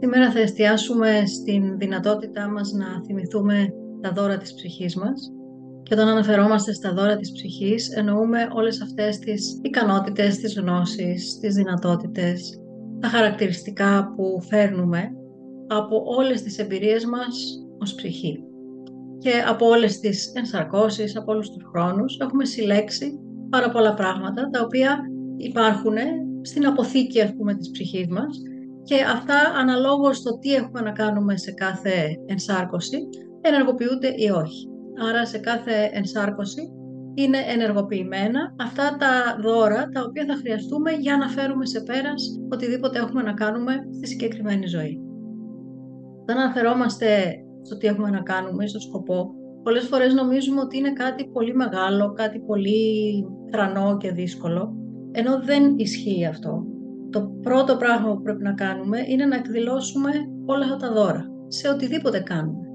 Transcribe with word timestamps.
Σήμερα 0.00 0.30
θα 0.30 0.40
εστιάσουμε 0.40 1.22
στην 1.26 1.78
δυνατότητά 1.78 2.48
μας 2.48 2.72
να 2.72 2.86
θυμηθούμε 3.06 3.68
τα 4.00 4.12
δώρα 4.12 4.36
της 4.36 4.54
ψυχής 4.54 4.96
μας 4.96 5.32
και 5.82 5.94
όταν 5.94 6.08
αναφερόμαστε 6.08 6.72
στα 6.72 6.92
δώρα 6.92 7.16
της 7.16 7.32
ψυχής 7.32 7.90
εννοούμε 7.90 8.48
όλες 8.52 8.82
αυτές 8.82 9.18
τις 9.18 9.60
ικανότητες, 9.62 10.36
τις 10.38 10.58
γνώσεις, 10.58 11.38
τις 11.38 11.54
δυνατότητες, 11.54 12.60
τα 13.00 13.08
χαρακτηριστικά 13.08 14.12
που 14.16 14.42
φέρνουμε 14.48 15.10
από 15.66 16.02
όλες 16.04 16.42
τις 16.42 16.58
εμπειρίες 16.58 17.04
μας 17.04 17.64
ως 17.78 17.94
ψυχή. 17.94 18.44
Και 19.18 19.32
από 19.48 19.66
όλες 19.66 20.00
τις 20.00 20.32
ενσαρκώσεις, 20.34 21.16
από 21.16 21.32
όλους 21.32 21.50
τους 21.50 21.64
χρόνους 21.72 22.18
έχουμε 22.20 22.44
συλλέξει 22.44 23.18
πάρα 23.50 23.70
πολλά 23.70 23.94
πράγματα 23.94 24.48
τα 24.50 24.60
οποία 24.62 24.98
υπάρχουν 25.36 25.94
στην 26.42 26.66
αποθήκη 26.66 27.20
ας 27.20 27.34
πούμε 27.36 27.54
της 27.54 27.70
ψυχής 27.70 28.06
μας 28.08 28.40
και 28.82 28.96
αυτά 29.02 29.58
αναλόγως 29.58 30.16
στο 30.16 30.38
τι 30.38 30.54
έχουμε 30.54 30.80
να 30.80 30.92
κάνουμε 30.92 31.36
σε 31.36 31.52
κάθε 31.52 32.14
ενσάρκωση 32.26 32.98
ενεργοποιούνται 33.40 34.08
ή 34.16 34.30
όχι. 34.30 34.68
Άρα 35.08 35.26
σε 35.26 35.38
κάθε 35.38 35.90
ενσάρκωση 35.92 36.72
είναι 37.14 37.38
ενεργοποιημένα 37.48 38.54
αυτά 38.60 38.96
τα 38.96 39.38
δώρα 39.42 39.88
τα 39.88 40.02
οποία 40.08 40.24
θα 40.24 40.34
χρειαστούμε 40.34 40.90
για 40.90 41.16
να 41.16 41.28
φέρουμε 41.28 41.66
σε 41.66 41.80
πέρας 41.80 42.40
οτιδήποτε 42.52 42.98
έχουμε 42.98 43.22
να 43.22 43.32
κάνουμε 43.32 43.72
στη 43.96 44.06
συγκεκριμένη 44.06 44.66
ζωή. 44.66 45.00
Όταν 46.22 46.38
αναφερόμαστε 46.38 47.34
στο 47.62 47.76
τι 47.76 47.86
έχουμε 47.86 48.10
να 48.10 48.20
κάνουμε, 48.20 48.66
στο 48.66 48.80
σκοπό, 48.80 49.34
πολλές 49.62 49.86
φορές 49.86 50.14
νομίζουμε 50.14 50.60
ότι 50.60 50.76
είναι 50.76 50.92
κάτι 50.92 51.28
πολύ 51.32 51.54
μεγάλο, 51.54 52.12
κάτι 52.12 52.38
πολύ 52.38 53.24
τρανό 53.50 53.96
και 53.96 54.10
δύσκολο, 54.10 54.74
ενώ 55.12 55.42
δεν 55.42 55.74
ισχύει 55.76 56.26
αυτό 56.26 56.69
το 57.10 57.32
πρώτο 57.42 57.76
πράγμα 57.76 58.14
που 58.14 58.22
πρέπει 58.22 58.42
να 58.42 58.52
κάνουμε 58.52 58.98
είναι 59.08 59.24
να 59.26 59.36
εκδηλώσουμε 59.36 60.10
όλα 60.46 60.64
αυτά 60.64 60.76
τα 60.76 60.92
δώρα, 60.92 61.26
σε 61.48 61.68
οτιδήποτε 61.68 62.20
κάνουμε. 62.20 62.68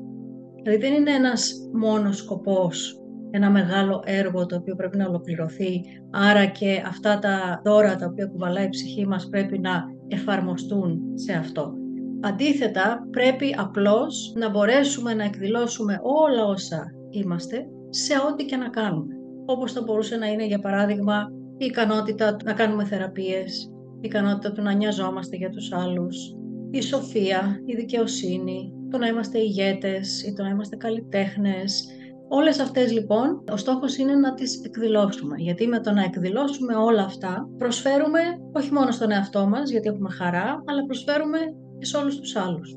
Δηλαδή 0.63 0.81
δεν 0.81 0.93
είναι 0.93 1.11
ένας 1.11 1.53
μόνος 1.73 2.17
σκοπός, 2.17 2.99
ένα 3.31 3.49
μεγάλο 3.49 4.03
έργο 4.05 4.45
το 4.45 4.55
οποίο 4.55 4.75
πρέπει 4.75 4.97
να 4.97 5.07
ολοκληρωθεί, 5.07 5.81
άρα 6.11 6.45
και 6.45 6.83
αυτά 6.87 7.19
τα 7.19 7.61
δώρα 7.63 7.95
τα 7.95 8.05
οποία 8.05 8.25
κουβαλάει 8.25 8.65
η 8.65 8.69
ψυχή 8.69 9.07
μας 9.07 9.27
πρέπει 9.29 9.59
να 9.59 9.83
εφαρμοστούν 10.07 11.01
σε 11.13 11.33
αυτό. 11.33 11.73
Αντίθετα, 12.21 13.07
πρέπει 13.11 13.55
απλώς 13.57 14.33
να 14.35 14.49
μπορέσουμε 14.49 15.13
να 15.13 15.23
εκδηλώσουμε 15.23 15.99
όλα 16.01 16.45
όσα 16.45 16.85
είμαστε 17.09 17.65
σε 17.89 18.13
ό,τι 18.31 18.45
και 18.45 18.55
να 18.55 18.69
κάνουμε. 18.69 19.13
Όπως 19.45 19.71
θα 19.73 19.81
μπορούσε 19.81 20.15
να 20.15 20.27
είναι, 20.27 20.45
για 20.45 20.59
παράδειγμα, 20.59 21.31
η 21.57 21.65
ικανότητα 21.65 22.37
να 22.43 22.53
κάνουμε 22.53 22.85
θεραπείες, 22.85 23.63
η 23.63 23.74
ικανότητα 24.05 24.51
του 24.51 24.61
να 24.61 24.73
νοιαζόμαστε 24.73 25.35
για 25.35 25.49
τους 25.49 25.71
άλλους, 25.71 26.35
η 26.71 26.81
σοφία, 26.81 27.61
η 27.65 27.75
δικαιοσύνη, 27.75 28.73
το 28.89 28.97
να 28.97 29.07
είμαστε 29.07 29.39
ηγέτες 29.39 30.23
ή 30.23 30.33
το 30.33 30.43
να 30.43 30.49
είμαστε 30.49 30.75
καλλιτέχνες. 30.75 31.85
Όλες 32.27 32.59
αυτές 32.59 32.91
λοιπόν, 32.91 33.43
ο 33.51 33.57
στόχος 33.57 33.97
είναι 33.97 34.15
να 34.15 34.33
τις 34.33 34.61
εκδηλώσουμε, 34.63 35.35
γιατί 35.37 35.67
με 35.67 35.79
το 35.79 35.91
να 35.91 36.03
εκδηλώσουμε 36.03 36.75
όλα 36.75 37.03
αυτά 37.03 37.49
προσφέρουμε 37.57 38.19
όχι 38.51 38.73
μόνο 38.73 38.91
στον 38.91 39.11
εαυτό 39.11 39.47
μας, 39.47 39.69
γιατί 39.69 39.87
έχουμε 39.87 40.09
χαρά, 40.09 40.63
αλλά 40.65 40.85
προσφέρουμε 40.85 41.37
και 41.79 41.85
σε 41.85 41.97
όλους 41.97 42.19
τους 42.19 42.35
άλλους. 42.35 42.75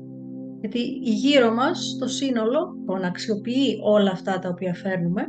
Γιατί 0.59 0.79
γύρω 1.01 1.53
μας 1.53 1.97
το 1.99 2.07
σύνολο 2.07 2.75
να 3.01 3.07
αξιοποιεί 3.07 3.79
όλα 3.83 4.11
αυτά 4.11 4.39
τα 4.39 4.49
οποία 4.49 4.73
φέρνουμε 4.73 5.27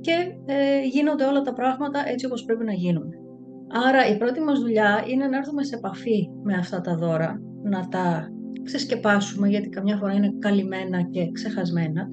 και 0.00 0.12
ε, 0.46 0.86
γίνονται 0.86 1.24
όλα 1.24 1.42
τα 1.42 1.52
πράγματα 1.52 2.08
έτσι 2.08 2.26
όπως 2.26 2.44
πρέπει 2.44 2.64
να 2.64 2.72
γίνουν. 2.72 3.27
Άρα 3.70 4.06
η 4.08 4.16
πρώτη 4.16 4.40
μας 4.40 4.60
δουλειά 4.60 5.04
είναι 5.06 5.26
να 5.26 5.36
έρθουμε 5.36 5.62
σε 5.62 5.74
επαφή 5.74 6.28
με 6.42 6.54
αυτά 6.54 6.80
τα 6.80 6.96
δώρα, 6.96 7.40
να 7.62 7.88
τα 7.88 8.28
ξεσκεπάσουμε 8.62 9.48
γιατί 9.48 9.68
καμιά 9.68 9.96
φορά 9.96 10.12
είναι 10.12 10.34
καλυμμένα 10.38 11.02
και 11.02 11.30
ξεχασμένα 11.32 12.08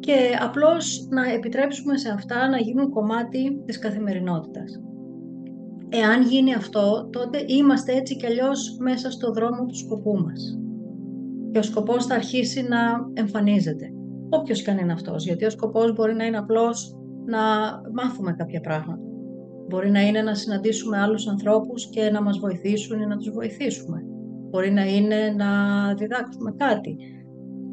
και 0.00 0.16
απλώς 0.40 1.06
να 1.10 1.32
επιτρέψουμε 1.32 1.96
σε 1.96 2.10
αυτά 2.10 2.48
να 2.48 2.58
γίνουν 2.58 2.90
κομμάτι 2.90 3.62
της 3.64 3.78
καθημερινότητας. 3.78 4.80
Εάν 5.88 6.22
γίνει 6.22 6.54
αυτό, 6.54 7.08
τότε 7.12 7.44
είμαστε 7.46 7.92
έτσι 7.92 8.16
κι 8.16 8.26
αλλιώς 8.26 8.76
μέσα 8.80 9.10
στο 9.10 9.32
δρόμο 9.32 9.66
του 9.66 9.76
σκοπού 9.76 10.14
μας. 10.14 10.58
Και 11.52 11.58
ο 11.58 11.62
σκοπός 11.62 12.06
θα 12.06 12.14
αρχίσει 12.14 12.62
να 12.62 12.78
εμφανίζεται. 13.14 13.86
Όποιος 14.28 14.62
και 14.62 14.70
αν 14.70 14.78
είναι 14.78 14.92
αυτός, 14.92 15.24
γιατί 15.24 15.44
ο 15.44 15.50
σκοπός 15.50 15.92
μπορεί 15.92 16.14
να 16.14 16.24
είναι 16.24 16.38
απλώς 16.38 16.96
να 17.26 17.38
μάθουμε 17.94 18.32
κάποια 18.32 18.60
πράγματα. 18.60 19.07
Μπορεί 19.68 19.90
να 19.90 20.00
είναι 20.00 20.22
να 20.22 20.34
συναντήσουμε 20.34 20.98
άλλους 20.98 21.26
ανθρώπους 21.26 21.88
και 21.88 22.10
να 22.10 22.22
μας 22.22 22.38
βοηθήσουν 22.38 23.00
ή 23.00 23.06
να 23.06 23.16
τους 23.16 23.30
βοηθήσουμε. 23.30 24.02
Μπορεί 24.50 24.70
να 24.70 24.84
είναι 24.86 25.34
να 25.36 25.48
διδάξουμε 25.94 26.54
κάτι. 26.56 26.96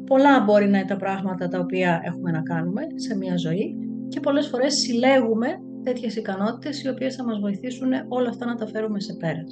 Πολλά 0.06 0.40
μπορεί 0.40 0.68
να 0.68 0.78
είναι 0.78 0.86
τα 0.86 0.96
πράγματα 0.96 1.48
τα 1.48 1.58
οποία 1.58 2.00
έχουμε 2.04 2.30
να 2.30 2.42
κάνουμε 2.42 2.82
σε 2.94 3.16
μια 3.16 3.36
ζωή 3.36 3.76
και 4.08 4.20
πολλές 4.20 4.48
φορές 4.48 4.74
συλλέγουμε 4.74 5.46
τέτοιες 5.82 6.16
ικανότητες 6.16 6.82
οι 6.82 6.88
οποίες 6.88 7.14
θα 7.14 7.24
μας 7.24 7.38
βοηθήσουν 7.38 7.88
όλα 8.08 8.28
αυτά 8.28 8.46
να 8.46 8.54
τα 8.54 8.66
φέρουμε 8.66 9.00
σε 9.00 9.16
πέρα. 9.18 9.42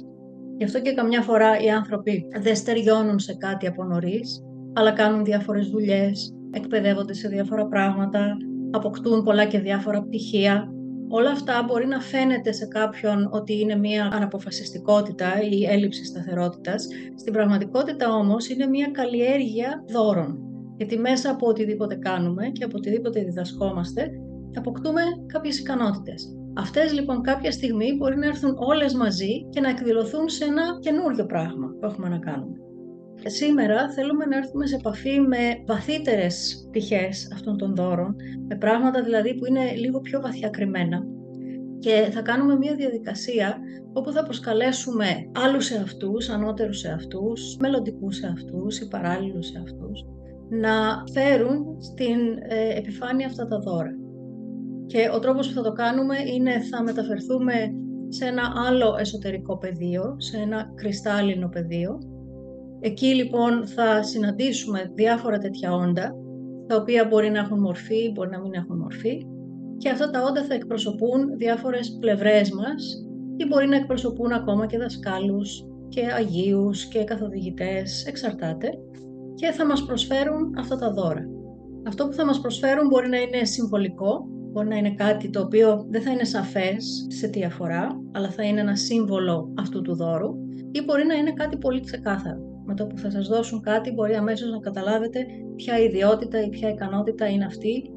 Γι' 0.57 0.63
αυτό 0.63 0.81
και 0.81 0.93
καμιά 0.93 1.21
φορά 1.21 1.59
οι 1.59 1.69
άνθρωποι 1.69 2.27
δεν 2.41 2.55
στεριώνουν 2.55 3.19
σε 3.19 3.33
κάτι 3.33 3.67
από 3.67 3.83
νωρίς, 3.83 4.43
αλλά 4.73 4.91
κάνουν 4.91 5.23
διάφορες 5.23 5.67
δουλειές, 5.67 6.33
εκπαιδεύονται 6.51 7.13
σε 7.13 7.27
διάφορα 7.27 7.67
πράγματα, 7.67 8.37
αποκτούν 8.71 9.23
πολλά 9.23 9.45
και 9.45 9.59
διάφορα 9.59 10.01
πτυχία 10.01 10.74
Όλα 11.17 11.31
αυτά 11.31 11.63
μπορεί 11.67 11.87
να 11.87 11.99
φαίνεται 11.99 12.51
σε 12.51 12.65
κάποιον 12.65 13.29
ότι 13.31 13.59
είναι 13.59 13.75
μια 13.75 14.09
αναποφασιστικότητα 14.13 15.41
ή 15.41 15.65
έλλειψη 15.65 16.05
σταθερότητας. 16.05 16.87
Στην 17.15 17.33
πραγματικότητα 17.33 18.15
όμως 18.15 18.49
είναι 18.49 18.65
μια 18.65 18.87
καλλιέργεια 18.91 19.83
δώρων. 19.87 20.39
Γιατί 20.77 20.97
μέσα 20.97 21.31
από 21.31 21.47
οτιδήποτε 21.47 21.95
κάνουμε 21.95 22.47
και 22.47 22.63
από 22.63 22.77
οτιδήποτε 22.77 23.23
διδασκόμαστε, 23.23 24.11
αποκτούμε 24.55 25.01
κάποιες 25.25 25.59
ικανότητες. 25.59 26.35
Αυτές 26.55 26.93
λοιπόν 26.93 27.21
κάποια 27.21 27.51
στιγμή 27.51 27.95
μπορεί 27.97 28.17
να 28.17 28.25
έρθουν 28.25 28.55
όλες 28.57 28.93
μαζί 28.93 29.47
και 29.49 29.61
να 29.61 29.69
εκδηλωθούν 29.69 30.29
σε 30.29 30.43
ένα 30.43 30.63
καινούριο 30.79 31.25
πράγμα 31.25 31.67
που 31.79 31.85
έχουμε 31.85 32.09
να 32.09 32.17
κάνουμε. 32.17 32.64
Σήμερα 33.23 33.89
θέλουμε 33.89 34.25
να 34.25 34.37
έρθουμε 34.37 34.65
σε 34.65 34.75
επαφή 34.75 35.19
με 35.19 35.63
βαθύτερες 35.65 36.65
πτυχές 36.69 37.31
αυτών 37.33 37.57
των 37.57 37.75
δώρων, 37.75 38.15
με 38.47 38.55
πράγματα 38.55 39.03
δηλαδή 39.03 39.35
που 39.35 39.45
είναι 39.45 39.73
λίγο 39.75 39.99
πιο 39.99 40.21
βαθιά 40.21 40.49
κρυμμένα. 40.49 41.03
Και 41.79 42.09
θα 42.11 42.21
κάνουμε 42.21 42.57
μια 42.57 42.75
διαδικασία 42.75 43.57
όπου 43.93 44.11
θα 44.11 44.23
προσκαλέσουμε 44.23 45.05
άλλους 45.35 45.71
εαυτούς, 45.71 46.29
ανώτερους 46.29 46.83
εαυτούς, 46.83 47.57
μελλοντικούς 47.59 48.21
εαυτούς 48.21 48.79
ή 48.79 48.87
παράλληλους 48.87 49.51
εαυτούς, 49.51 50.05
να 50.49 51.03
φέρουν 51.13 51.81
στην 51.81 52.17
ε, 52.47 52.77
επιφάνεια 52.77 53.27
αυτά 53.27 53.47
τα 53.47 53.59
δώρα. 53.59 53.91
Και 54.85 55.09
ο 55.13 55.19
τρόπος 55.19 55.47
που 55.47 55.53
θα 55.53 55.61
το 55.61 55.71
κάνουμε 55.71 56.15
είναι 56.35 56.59
θα 56.59 56.83
μεταφερθούμε 56.83 57.53
σε 58.07 58.25
ένα 58.25 58.53
άλλο 58.67 58.95
εσωτερικό 58.99 59.57
πεδίο, 59.57 60.15
σε 60.17 60.37
ένα 60.37 60.71
κρυστάλλινο 60.75 61.49
πεδίο, 61.49 61.99
Εκεί 62.85 63.05
λοιπόν 63.05 63.67
θα 63.67 64.03
συναντήσουμε 64.03 64.91
διάφορα 64.93 65.37
τέτοια 65.37 65.73
όντα, 65.73 66.15
τα 66.67 66.75
οποία 66.75 67.05
μπορεί 67.05 67.29
να 67.29 67.39
έχουν 67.39 67.59
μορφή, 67.59 68.11
μπορεί 68.13 68.29
να 68.29 68.39
μην 68.39 68.53
έχουν 68.53 68.77
μορφή 68.77 69.25
και 69.77 69.89
αυτά 69.89 70.09
τα 70.09 70.23
όντα 70.23 70.43
θα 70.43 70.53
εκπροσωπούν 70.53 71.37
διάφορες 71.37 71.97
πλευρές 71.99 72.51
μας 72.51 73.05
ή 73.37 73.45
μπορεί 73.47 73.67
να 73.67 73.75
εκπροσωπούν 73.75 74.31
ακόμα 74.31 74.65
και 74.65 74.77
δασκάλους 74.77 75.65
και 75.89 76.01
αγίους 76.17 76.85
και 76.85 77.03
καθοδηγητές, 77.03 78.05
εξαρτάται 78.05 78.69
και 79.35 79.51
θα 79.51 79.65
μας 79.65 79.85
προσφέρουν 79.85 80.55
αυτά 80.57 80.75
τα 80.77 80.93
δώρα. 80.93 81.25
Αυτό 81.87 82.07
που 82.07 82.13
θα 82.13 82.25
μας 82.25 82.41
προσφέρουν 82.41 82.87
μπορεί 82.87 83.09
να 83.09 83.17
είναι 83.17 83.45
συμβολικό, 83.45 84.27
μπορεί 84.51 84.67
να 84.67 84.75
είναι 84.75 84.93
κάτι 84.93 85.29
το 85.29 85.41
οποίο 85.41 85.85
δεν 85.89 86.01
θα 86.01 86.11
είναι 86.11 86.23
σαφές 86.23 87.07
σε 87.09 87.27
τι 87.27 87.43
αφορά, 87.43 87.87
αλλά 88.11 88.29
θα 88.29 88.43
είναι 88.43 88.59
ένα 88.59 88.75
σύμβολο 88.75 89.53
αυτού 89.59 89.81
του 89.81 89.95
δώρου 89.95 90.35
ή 90.71 90.83
μπορεί 90.83 91.05
να 91.05 91.13
είναι 91.13 91.31
κάτι 91.31 91.57
πολύ 91.57 91.81
ξεκάθαρο 91.81 92.54
με 92.65 92.73
το 92.73 92.85
που 92.85 92.97
θα 92.97 93.09
σας 93.09 93.27
δώσουν 93.27 93.61
κάτι 93.61 93.91
μπορεί 93.91 94.13
αμέσως 94.13 94.51
να 94.51 94.59
καταλάβετε 94.59 95.25
ποια 95.55 95.79
ιδιότητα 95.79 96.41
ή 96.41 96.49
ποια 96.49 96.69
ικανότητα 96.69 97.27
είναι 97.29 97.45
αυτή 97.45 97.89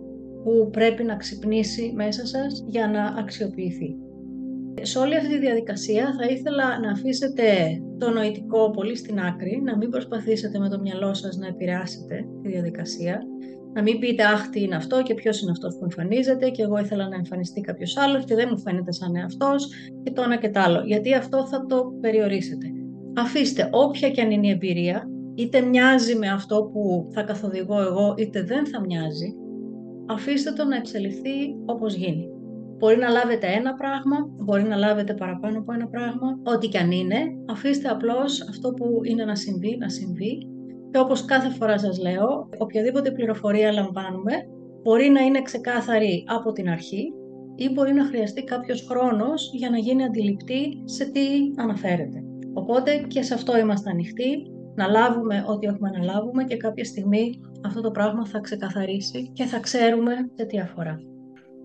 που 0.44 0.68
πρέπει 0.70 1.04
να 1.04 1.16
ξυπνήσει 1.16 1.92
μέσα 1.96 2.26
σας 2.26 2.64
για 2.66 2.88
να 2.88 3.04
αξιοποιηθεί. 3.20 3.96
Σε 4.82 4.98
όλη 4.98 5.16
αυτή 5.16 5.28
τη 5.28 5.38
διαδικασία 5.38 6.14
θα 6.18 6.26
ήθελα 6.26 6.80
να 6.80 6.90
αφήσετε 6.90 7.44
το 7.98 8.10
νοητικό 8.10 8.70
πολύ 8.70 8.96
στην 8.96 9.20
άκρη, 9.20 9.62
να 9.64 9.76
μην 9.76 9.90
προσπαθήσετε 9.90 10.58
με 10.58 10.68
το 10.68 10.80
μυαλό 10.80 11.14
σας 11.14 11.36
να 11.36 11.46
επηρεάσετε 11.46 12.24
τη 12.42 12.48
διαδικασία, 12.48 13.22
να 13.72 13.82
μην 13.82 13.98
πείτε 13.98 14.24
αχ 14.24 14.48
τι 14.48 14.62
είναι 14.62 14.76
αυτό 14.76 15.02
και 15.02 15.14
ποιος 15.14 15.40
είναι 15.40 15.50
αυτός 15.50 15.74
που 15.74 15.84
εμφανίζεται 15.84 16.48
και 16.48 16.62
εγώ 16.62 16.78
ήθελα 16.78 17.08
να 17.08 17.14
εμφανιστεί 17.16 17.60
κάποιος 17.60 17.96
άλλος 17.96 18.24
και 18.24 18.34
δεν 18.34 18.48
μου 18.50 18.58
φαίνεται 18.58 18.92
σαν 18.92 19.16
εαυτός 19.16 19.68
και 20.02 20.10
το 20.10 20.22
ένα 20.22 20.36
και 20.36 20.50
το 20.50 20.60
άλλο, 20.60 20.82
γιατί 20.84 21.14
αυτό 21.14 21.46
θα 21.46 21.66
το 21.66 21.92
περιορίσετε. 22.00 22.66
Αφήστε 23.20 23.68
όποια 23.72 24.10
και 24.10 24.20
αν 24.20 24.30
είναι 24.30 24.46
η 24.46 24.50
εμπειρία, 24.50 25.08
είτε 25.34 25.60
μοιάζει 25.60 26.14
με 26.14 26.28
αυτό 26.28 26.70
που 26.72 27.08
θα 27.12 27.22
καθοδηγώ 27.22 27.80
εγώ, 27.80 28.14
είτε 28.16 28.42
δεν 28.42 28.66
θα 28.66 28.80
μοιάζει, 28.80 29.34
αφήστε 30.06 30.52
το 30.52 30.64
να 30.64 30.76
εξελιχθεί 30.76 31.36
όπως 31.66 31.94
γίνει. 31.94 32.28
Μπορεί 32.78 32.96
να 32.96 33.08
λάβετε 33.08 33.46
ένα 33.46 33.74
πράγμα, 33.74 34.16
μπορεί 34.44 34.62
να 34.62 34.76
λάβετε 34.76 35.14
παραπάνω 35.14 35.58
από 35.58 35.72
ένα 35.72 35.88
πράγμα, 35.88 36.38
ό,τι 36.44 36.68
και 36.68 36.78
αν 36.78 36.90
είναι. 36.90 37.16
Αφήστε 37.50 37.88
απλώς 37.88 38.48
αυτό 38.48 38.70
που 38.70 39.00
είναι 39.02 39.24
να 39.24 39.34
συμβεί, 39.34 39.76
να 39.80 39.88
συμβεί. 39.88 40.38
Και 40.90 40.98
όπως 40.98 41.24
κάθε 41.24 41.48
φορά 41.48 41.78
σας 41.78 41.98
λέω, 41.98 42.48
οποιαδήποτε 42.58 43.10
πληροφορία 43.10 43.72
λαμβάνουμε, 43.72 44.32
μπορεί 44.82 45.08
να 45.08 45.20
είναι 45.20 45.42
ξεκάθαρη 45.42 46.24
από 46.26 46.52
την 46.52 46.68
αρχή 46.68 47.12
ή 47.56 47.72
μπορεί 47.72 47.92
να 47.92 48.04
χρειαστεί 48.04 48.44
κάποιος 48.44 48.86
χρόνος 48.88 49.50
για 49.54 49.70
να 49.70 49.78
γίνει 49.78 50.04
αντιληπτή 50.04 50.82
σε 50.84 51.04
τι 51.04 51.20
αναφέρεται. 51.56 52.22
Οπότε 52.52 52.96
και 53.08 53.22
σε 53.22 53.34
αυτό 53.34 53.58
είμαστε 53.58 53.90
ανοιχτοί, 53.90 54.46
να 54.74 54.86
λάβουμε 54.86 55.44
ό,τι 55.46 55.66
έχουμε 55.66 55.90
να 55.90 56.04
λάβουμε 56.04 56.44
και 56.44 56.56
κάποια 56.56 56.84
στιγμή 56.84 57.40
αυτό 57.64 57.80
το 57.80 57.90
πράγμα 57.90 58.26
θα 58.26 58.40
ξεκαθαρίσει 58.40 59.30
και 59.32 59.44
θα 59.44 59.58
ξέρουμε 59.60 60.14
σε 60.34 60.44
τι 60.44 60.60
αφορά. 60.60 61.00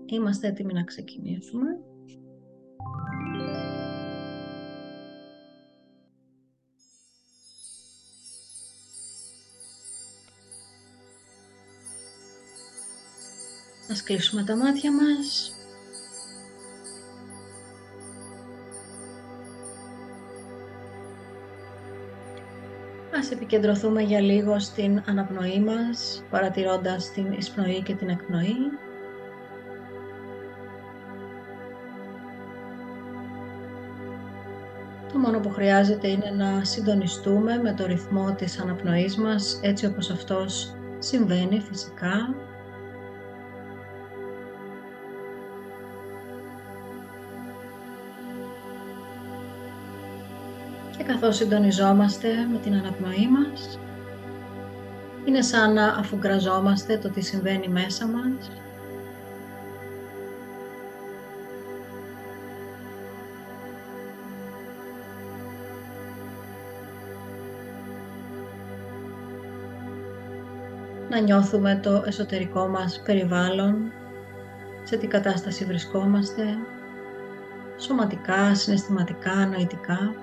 Είμαστε 0.06 0.46
έτοιμοι 0.46 0.72
να 0.72 0.84
ξεκινήσουμε. 0.84 1.68
Ας 13.90 14.02
κλείσουμε 14.02 14.42
τα 14.44 14.56
μάτια 14.56 14.92
μας. 14.92 15.53
Ας 23.24 23.30
επικεντρωθούμε 23.30 24.02
για 24.02 24.20
λίγο 24.20 24.58
στην 24.58 25.02
αναπνοή 25.06 25.60
μας, 25.60 26.24
παρατηρώντας 26.30 27.10
την 27.10 27.32
εισπνοή 27.32 27.82
και 27.82 27.94
την 27.94 28.08
εκπνοή. 28.08 28.56
Το 35.12 35.18
μόνο 35.18 35.40
που 35.40 35.50
χρειάζεται 35.50 36.08
είναι 36.08 36.30
να 36.30 36.64
συντονιστούμε 36.64 37.56
με 37.56 37.72
το 37.72 37.86
ρυθμό 37.86 38.34
της 38.34 38.60
αναπνοής 38.60 39.16
μας, 39.16 39.60
έτσι 39.62 39.86
όπως 39.86 40.10
αυτός 40.10 40.74
συμβαίνει 40.98 41.60
φυσικά. 41.60 42.34
Και 51.04 51.12
καθώς 51.12 51.36
συντονιζόμαστε 51.36 52.28
με 52.52 52.58
την 52.58 52.74
αναπνοή 52.74 53.28
μας, 53.28 53.78
είναι 55.24 55.42
σαν 55.42 55.72
να 55.72 55.86
αφουγκραζόμαστε 55.86 56.98
το 56.98 57.10
τι 57.10 57.20
συμβαίνει 57.20 57.68
μέσα 57.68 58.06
μας 58.06 58.50
να 71.08 71.20
νιώθουμε 71.20 71.80
το 71.82 72.02
εσωτερικό 72.06 72.68
μας 72.68 73.02
περιβάλλον, 73.04 73.92
σε 74.82 74.96
τι 74.96 75.06
κατάσταση 75.06 75.64
βρισκόμαστε, 75.64 76.44
σωματικά, 77.78 78.54
συναισθηματικά, 78.54 79.46
νοητικά. 79.46 80.14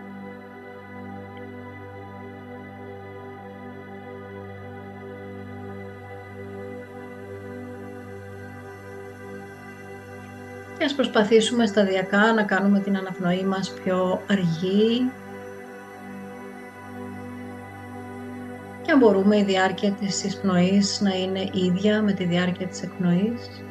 Και 10.82 10.88
ας 10.88 10.96
προσπαθήσουμε 10.96 11.66
σταδιακά 11.66 12.34
να 12.34 12.44
κάνουμε 12.44 12.80
την 12.80 12.98
αναπνοή 12.98 13.44
μας 13.44 13.74
πιο 13.84 14.22
αργή, 14.30 15.12
και 18.82 18.92
αν 18.92 18.98
μπορούμε 19.00 19.38
η 19.38 19.44
διάρκεια 19.44 19.92
της 19.92 20.24
εισπνοής 20.24 21.02
να 21.02 21.14
είναι 21.16 21.50
ίδια 21.54 22.02
με 22.02 22.12
τη 22.12 22.26
διάρκεια 22.26 22.68
της 22.68 22.84
εκπνοής. 22.84 23.64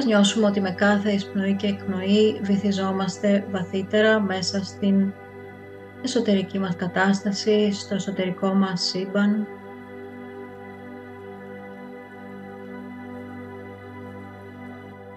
Ας 0.00 0.06
νιώσουμε 0.06 0.46
ότι 0.46 0.60
με 0.60 0.70
κάθε 0.70 1.10
εισπνοή 1.10 1.56
και 1.56 1.66
εκπνοή 1.66 2.40
βυθιζόμαστε 2.42 3.46
βαθύτερα 3.50 4.20
μέσα 4.20 4.64
στην 4.64 5.12
εσωτερική 6.02 6.58
μας 6.58 6.76
κατάσταση, 6.76 7.72
στο 7.72 7.94
εσωτερικό 7.94 8.54
μας 8.54 8.82
σύμπαν, 8.82 9.46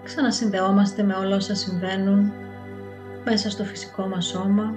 ξανασυνδεόμαστε 0.02 1.02
με 1.02 1.14
όλα 1.14 1.36
όσα 1.36 1.54
συμβαίνουν 1.54 2.32
μέσα 3.24 3.50
στο 3.50 3.64
φυσικό 3.64 4.06
μας 4.06 4.26
σώμα 4.26 4.76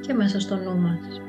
και 0.00 0.12
μέσα 0.12 0.40
στο 0.40 0.56
νου 0.56 0.76
μας. 0.76 1.27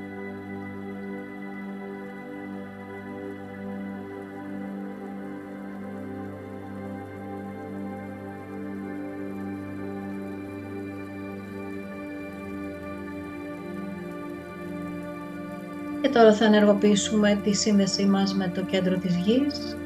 Και 16.01 16.09
τώρα 16.09 16.33
θα 16.33 16.45
ενεργοποιήσουμε 16.45 17.39
τη 17.43 17.53
σύνδεσή 17.53 18.05
μας 18.05 18.33
με 18.33 18.51
το 18.55 18.61
κέντρο 18.61 18.97
της 18.97 19.15
γης 19.15 19.77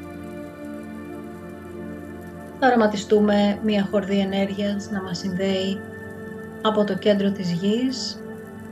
θα 2.66 2.70
οραματιστούμε 2.70 3.58
μία 3.64 3.88
χορδή 3.90 4.18
ενέργειας 4.18 4.90
να 4.90 5.02
μας 5.02 5.18
συνδέει 5.18 5.80
από 6.62 6.84
το 6.84 6.96
κέντρο 6.96 7.30
της 7.30 7.52
γης 7.52 8.18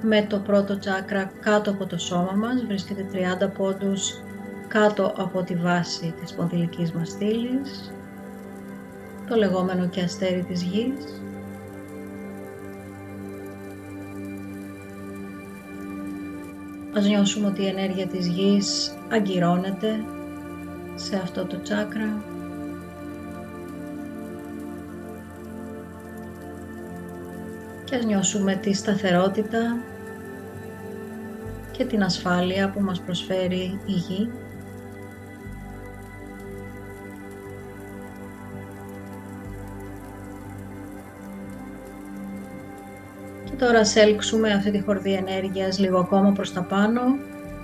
με 0.03 0.23
το 0.29 0.39
πρώτο 0.39 0.79
τσάκρα 0.79 1.33
κάτω 1.41 1.71
από 1.71 1.87
το 1.87 1.99
σώμα 1.99 2.33
μας, 2.33 2.65
βρίσκεται 2.67 3.06
30 3.12 3.49
πόντους 3.56 4.23
κάτω 4.69 5.15
από 5.17 5.43
τη 5.43 5.55
βάση 5.55 6.15
της 6.21 6.33
πονδυλικής 6.33 6.93
μας 6.93 7.09
στήλης, 7.09 7.93
το 9.29 9.37
λεγόμενο 9.37 9.87
και 9.87 10.00
αστέρι 10.00 10.44
της 10.49 10.62
γης. 10.62 11.23
Ας 16.94 17.06
νιώσουμε 17.06 17.47
ότι 17.47 17.62
η 17.62 17.67
ενέργεια 17.67 18.06
της 18.06 18.27
γης 18.27 18.97
αγκυρώνεται 19.09 20.05
σε 20.94 21.17
αυτό 21.17 21.44
το 21.44 21.61
τσάκρα 21.63 22.22
και 27.84 27.94
ας 27.96 28.05
νιώσουμε 28.05 28.55
τη 28.55 28.72
σταθερότητα 28.72 29.82
και 31.70 31.84
την 31.84 32.03
ασφάλεια 32.03 32.70
που 32.70 32.81
μας 32.81 33.01
προσφέρει 33.01 33.81
η 33.87 33.93
γη. 33.93 34.31
Τώρα 43.63 43.79
ας 43.79 43.97
έλξουμε 43.97 44.53
αυτή 44.53 44.71
τη 44.71 44.81
χορδή 44.81 45.13
ενέργειας 45.13 45.79
λίγο 45.79 45.99
ακόμα 45.99 46.33
προς 46.33 46.53
τα 46.53 46.63
πάνω, 46.63 47.03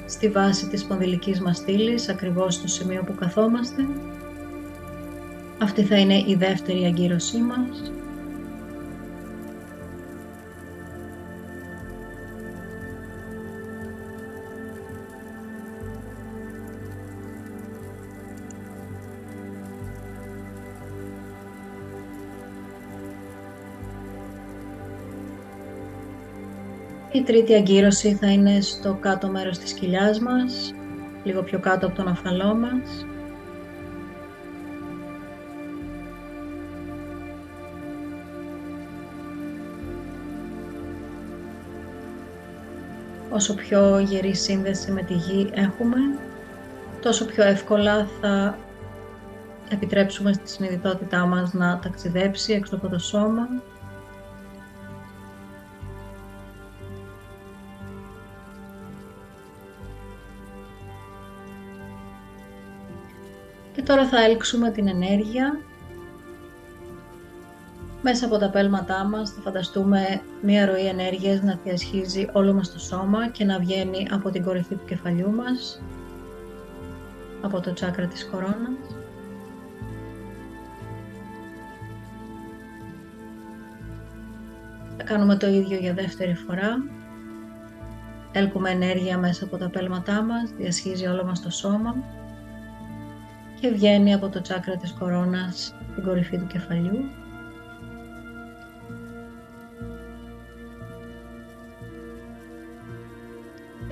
στη 0.07 0.29
βάση 0.29 0.67
της 0.69 0.81
σπονδυλικής 0.81 1.41
μας 1.41 1.57
στήλης, 1.57 2.09
ακριβώς 2.09 2.55
στο 2.55 2.69
σημείο 2.69 3.03
που 3.07 3.15
καθόμαστε. 3.15 3.87
Αυτή 5.63 5.83
θα 5.83 5.97
είναι 5.97 6.15
η 6.15 6.37
δεύτερη 6.39 6.85
αγκύρωσή 6.85 7.39
μας. 7.39 7.93
Η 27.19 27.23
τρίτη 27.23 27.55
αγκύρωση 27.55 28.15
θα 28.15 28.27
είναι 28.33 28.61
στο 28.61 28.95
κάτω 29.01 29.29
μέρος 29.29 29.59
της 29.59 29.73
κοιλιάς 29.73 30.21
μας, 30.21 30.75
λίγο 31.25 31.43
πιο 31.43 31.61
κάτω 31.61 31.87
από 31.87 31.97
τον 31.97 32.09
αφαλό 32.09 32.55
μας. 32.55 33.07
Όσο 43.31 43.55
πιο 43.55 43.99
γερή 43.99 44.35
σύνδεση 44.35 44.91
με 44.91 45.03
τη 45.03 45.15
γη 45.15 45.51
έχουμε, 45.55 45.99
τόσο 47.03 47.25
πιο 47.25 47.45
εύκολα 47.45 48.07
θα 48.21 48.59
επιτρέψουμε 49.71 50.33
στη 50.33 50.49
συνειδητότητά 50.49 51.27
μας 51.27 51.53
να 51.53 51.79
ταξιδέψει 51.79 52.53
έξω 52.53 52.75
από 52.75 52.89
το 52.89 52.99
σώμα 52.99 53.49
τώρα 63.89 64.07
θα 64.09 64.25
έλξουμε 64.25 64.71
την 64.71 64.89
ενέργεια 64.89 65.61
μέσα 68.03 68.27
από 68.27 68.39
τα 68.39 68.51
πέλματά 68.51 69.05
μας 69.05 69.31
θα 69.31 69.41
φανταστούμε 69.41 70.21
μία 70.43 70.67
ροή 70.67 70.87
ενέργειας 70.87 71.43
να 71.43 71.59
διασχίζει 71.65 72.29
όλο 72.33 72.53
μας 72.53 72.73
το 72.73 72.79
σώμα 72.79 73.29
και 73.29 73.45
να 73.45 73.59
βγαίνει 73.59 74.07
από 74.11 74.31
την 74.31 74.45
κορυφή 74.45 74.75
του 74.75 74.85
κεφαλιού 74.85 75.31
μας, 75.31 75.83
από 77.43 77.61
το 77.61 77.73
τσάκρα 77.73 78.07
της 78.07 78.27
κορώνας. 78.27 78.97
Θα 84.97 85.05
κάνουμε 85.05 85.37
το 85.37 85.47
ίδιο 85.47 85.79
για 85.79 85.95
δεύτερη 85.95 86.35
φορά. 86.35 86.85
Έλκουμε 88.33 88.71
ενέργεια 88.71 89.19
μέσα 89.19 89.45
από 89.45 89.57
τα 89.57 89.69
πέλματά 89.69 90.23
μας, 90.23 90.51
διασχίζει 90.57 91.07
όλο 91.07 91.25
μας 91.25 91.43
το 91.43 91.51
σώμα 91.51 92.18
και 93.61 93.69
βγαίνει 93.69 94.15
από 94.15 94.29
το 94.29 94.41
τσάκρα 94.41 94.77
της 94.77 94.93
κορώνας 94.93 95.75
την 95.95 96.05
κορυφή 96.05 96.39
του 96.39 96.47
κεφαλιού. 96.47 97.11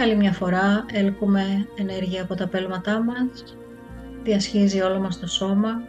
Άλλη 0.01 0.17
μια 0.17 0.33
φορά 0.33 0.85
έλκουμε 0.93 1.43
ενέργεια 1.79 2.23
από 2.23 2.35
τα 2.35 2.49
πέλματά 2.49 3.03
μας, 3.03 3.57
διασχίζει 4.23 4.81
όλο 4.81 5.01
μας 5.01 5.19
το 5.19 5.27
σώμα 5.27 5.83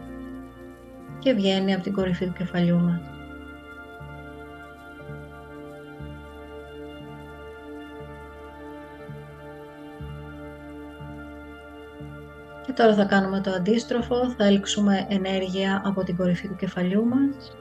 και 1.19 1.33
βγαίνει 1.33 1.73
από 1.73 1.83
την 1.83 1.93
κορυφή 1.93 2.25
του 2.25 2.33
κεφαλιού 2.33 2.79
μας. 2.79 3.16
Τώρα 12.77 12.93
θα 12.93 13.05
κάνουμε 13.05 13.41
το 13.41 13.51
αντίστροφο, 13.51 14.29
θα 14.37 14.45
έλξουμε 14.45 15.05
ενέργεια 15.09 15.81
από 15.85 16.03
την 16.03 16.17
κορυφή 16.17 16.47
του 16.47 16.55
κεφαλιού 16.55 17.05
μας, 17.05 17.51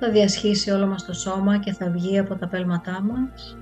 θα 0.00 0.10
διασχίσει 0.10 0.70
όλο 0.70 0.86
μας 0.86 1.04
το 1.04 1.12
σώμα 1.12 1.58
και 1.58 1.72
θα 1.72 1.90
βγει 1.90 2.18
από 2.18 2.36
τα 2.36 2.48
πέλματά 2.48 3.02
μας 3.02 3.56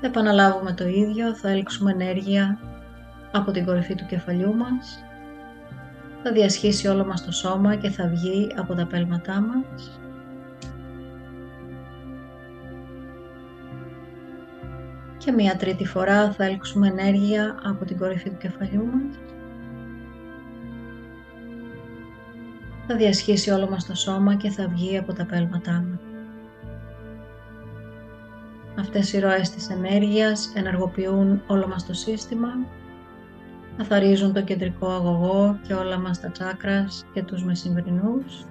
Θα 0.00 0.06
επαναλάβουμε 0.06 0.72
το 0.72 0.88
ίδιο, 0.88 1.34
θα 1.34 1.48
έλξουμε 1.48 1.90
ενέργεια 1.90 2.58
από 3.32 3.50
την 3.50 3.64
κορυφή 3.64 3.94
του 3.94 4.06
κεφαλιού 4.06 4.54
μας. 4.54 5.04
Θα 6.22 6.32
διασχίσει 6.32 6.86
όλο 6.88 7.04
μας 7.04 7.24
το 7.24 7.32
σώμα 7.32 7.76
και 7.76 7.90
θα 7.90 8.08
βγει 8.08 8.54
από 8.56 8.74
τα 8.74 8.86
πέλματά 8.86 9.40
μας. 9.40 10.00
Και 15.24 15.32
μία 15.32 15.56
τρίτη 15.56 15.86
φορά 15.86 16.32
θα 16.32 16.44
έλξουμε 16.44 16.88
ενέργεια 16.88 17.58
από 17.62 17.84
την 17.84 17.98
κορυφή 17.98 18.30
του 18.30 18.36
κεφαλιού 18.38 18.86
μας. 18.86 19.18
Θα 22.86 22.96
διασχίσει 22.96 23.50
όλο 23.50 23.68
μας 23.70 23.86
το 23.86 23.94
σώμα 23.94 24.34
και 24.34 24.50
θα 24.50 24.68
βγει 24.68 24.98
από 24.98 25.12
τα 25.12 25.24
πέλματά 25.26 25.72
μας. 25.72 26.00
Αυτές 28.78 29.12
οι 29.12 29.18
ροές 29.18 29.50
της 29.50 29.70
ενέργειας 29.70 30.52
ενεργοποιούν 30.54 31.42
όλο 31.46 31.68
μας 31.68 31.86
το 31.86 31.92
σύστημα, 31.92 32.48
αθαρίζουν 33.80 34.32
το 34.32 34.42
κεντρικό 34.42 34.86
αγωγό 34.86 35.58
και 35.66 35.74
όλα 35.74 35.98
μας 35.98 36.20
τα 36.20 36.30
τσάκρας 36.30 37.04
και 37.12 37.22
τους 37.22 37.44
μεσημβρινούς 37.44 38.44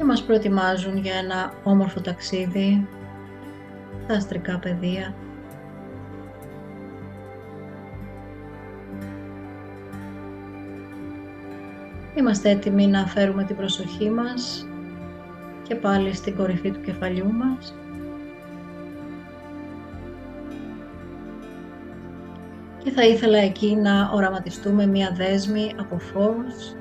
και 0.00 0.06
μας 0.06 0.22
προετοιμάζουν 0.22 0.96
για 0.96 1.14
ένα 1.14 1.52
όμορφο 1.62 2.00
ταξίδι 2.00 2.86
στα 4.04 4.14
αστρικά 4.14 4.58
πεδία. 4.58 5.14
Είμαστε 12.14 12.50
έτοιμοι 12.50 12.86
να 12.86 13.06
φέρουμε 13.06 13.44
την 13.44 13.56
προσοχή 13.56 14.10
μας 14.10 14.66
και 15.62 15.74
πάλι 15.74 16.14
στην 16.14 16.36
κορυφή 16.36 16.70
του 16.70 16.80
κεφαλιού 16.80 17.32
μας. 17.32 17.74
Και 22.84 22.90
θα 22.90 23.06
ήθελα 23.06 23.38
εκεί 23.38 23.76
να 23.76 24.10
οραματιστούμε 24.14 24.86
μία 24.86 25.14
δέσμη 25.16 25.72
από 25.76 25.98
φως, 25.98 26.74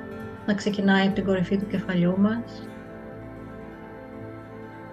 να 0.45 0.53
ξεκινάει 0.53 1.05
από 1.05 1.15
την 1.15 1.25
κορυφή 1.25 1.57
του 1.57 1.67
κεφαλιού 1.67 2.19
μας 2.19 2.69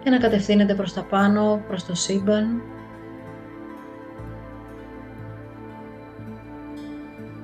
και 0.06 0.12
να 0.12 0.18
κατευθύνεται 0.18 0.75
προς 0.75 0.92
τα 0.92 1.02
πάνω, 1.02 1.62
προς 1.68 1.84
το 1.84 1.94
σύμπαν. 1.94 2.62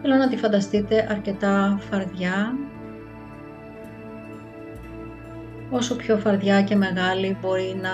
Θέλω 0.02 0.14
να 0.14 0.28
τη 0.28 0.36
φανταστείτε 0.36 1.06
αρκετά 1.10 1.78
φαρδιά 1.90 2.54
όσο 5.70 5.96
πιο 5.96 6.18
φαρδιά 6.18 6.62
και 6.62 6.76
μεγάλη 6.76 7.36
μπορεί 7.40 7.78
να 7.82 7.90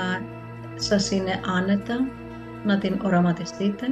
σας 0.75 1.11
είναι 1.11 1.41
άνετα, 1.57 2.09
να 2.65 2.79
την 2.79 3.01
οραματιστείτε 3.05 3.87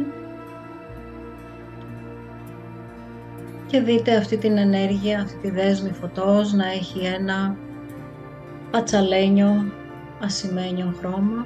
και 3.66 3.80
δείτε 3.80 4.16
αυτή 4.16 4.36
την 4.36 4.56
ενέργεια, 4.56 5.20
αυτή 5.20 5.38
τη 5.38 5.50
δέσμη 5.50 5.92
φωτός 5.92 6.52
να 6.52 6.66
έχει 6.66 6.98
ένα 6.98 7.56
πατσαλένιο 8.70 9.72
ασημένιο 10.22 10.94
χρώμα. 10.98 11.44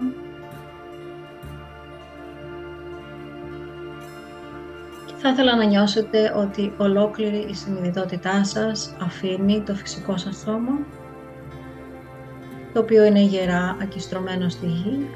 Και 5.06 5.12
θα 5.16 5.28
ήθελα 5.28 5.56
να 5.56 5.64
νιώσετε 5.64 6.32
ότι 6.36 6.72
ολόκληρη 6.76 7.46
η 7.50 7.54
συνειδητότητά 7.54 8.44
σας 8.44 8.94
αφήνει 9.00 9.60
το 9.60 9.74
φυσικό 9.74 10.16
σας 10.16 10.36
σώμα 10.36 10.78
το 12.72 12.80
οποίο 12.80 13.04
είναι 13.04 13.20
γερά 13.20 13.76
ακιστρωμένο 13.82 14.48
στη 14.48 14.66
γη 14.66 15.06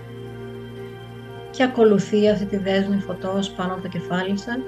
και 1.50 1.62
ακολουθεί 1.62 2.28
αυτή 2.28 2.44
τη 2.44 2.56
δέσμη 2.56 2.99
φωτός 3.00 3.50
πάνω 3.50 3.73
από 3.73 3.82
το 3.82 3.88
κεφάλι 3.88 4.38
σας 4.38 4.58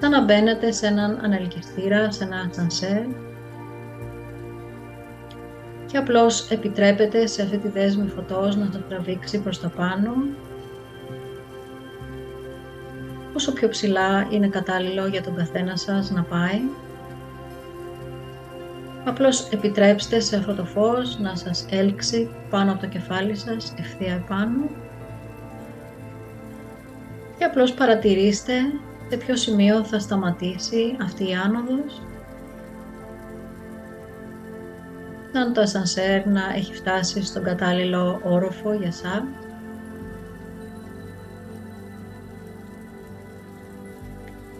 σαν 0.00 0.10
να 0.10 0.24
μπαίνετε 0.24 0.72
σε 0.72 0.86
έναν 0.86 1.18
ανελκυστήρα, 1.22 2.10
σε 2.10 2.24
ένα 2.24 2.48
ασανσέρ 2.50 3.02
και 5.90 5.96
απλώς 5.96 6.50
επιτρέπετε 6.50 7.26
σε 7.26 7.42
αυτή 7.42 7.58
τη 7.58 7.68
δέσμη 7.68 8.08
φωτός 8.08 8.56
να 8.56 8.68
το 8.70 8.78
τραβήξει 8.88 9.38
προς 9.40 9.60
τα 9.60 9.68
πάνω 9.68 10.14
όσο 13.34 13.52
πιο 13.52 13.68
ψηλά 13.68 14.26
είναι 14.30 14.48
κατάλληλο 14.48 15.06
για 15.06 15.22
τον 15.22 15.36
καθένα 15.36 15.76
σας 15.76 16.10
να 16.10 16.22
πάει 16.22 16.60
Απλώς 19.08 19.48
επιτρέψτε 19.48 20.20
σε 20.20 20.36
αυτό 20.36 20.54
το 20.54 20.64
φως 20.64 21.18
να 21.18 21.36
σας 21.36 21.66
έλξει 21.70 22.30
πάνω 22.50 22.72
από 22.72 22.80
το 22.80 22.86
κεφάλι 22.86 23.36
σας, 23.36 23.74
ευθεία 23.78 24.14
επάνω. 24.14 24.70
Και 27.38 27.44
απλώς 27.44 27.72
παρατηρήστε 27.72 28.52
σε 29.08 29.16
ποιο 29.16 29.36
σημείο 29.36 29.84
θα 29.84 29.98
σταματήσει 29.98 30.96
αυτή 31.02 31.28
η 31.28 31.34
άνοδος. 31.34 32.02
Αν 35.38 35.52
το 35.52 35.60
ασανσέρ 35.60 36.26
να 36.26 36.42
έχει 36.56 36.74
φτάσει 36.74 37.24
στον 37.24 37.42
κατάλληλο 37.42 38.20
όροφο 38.24 38.72
για 38.72 38.92
σας. 38.92 39.22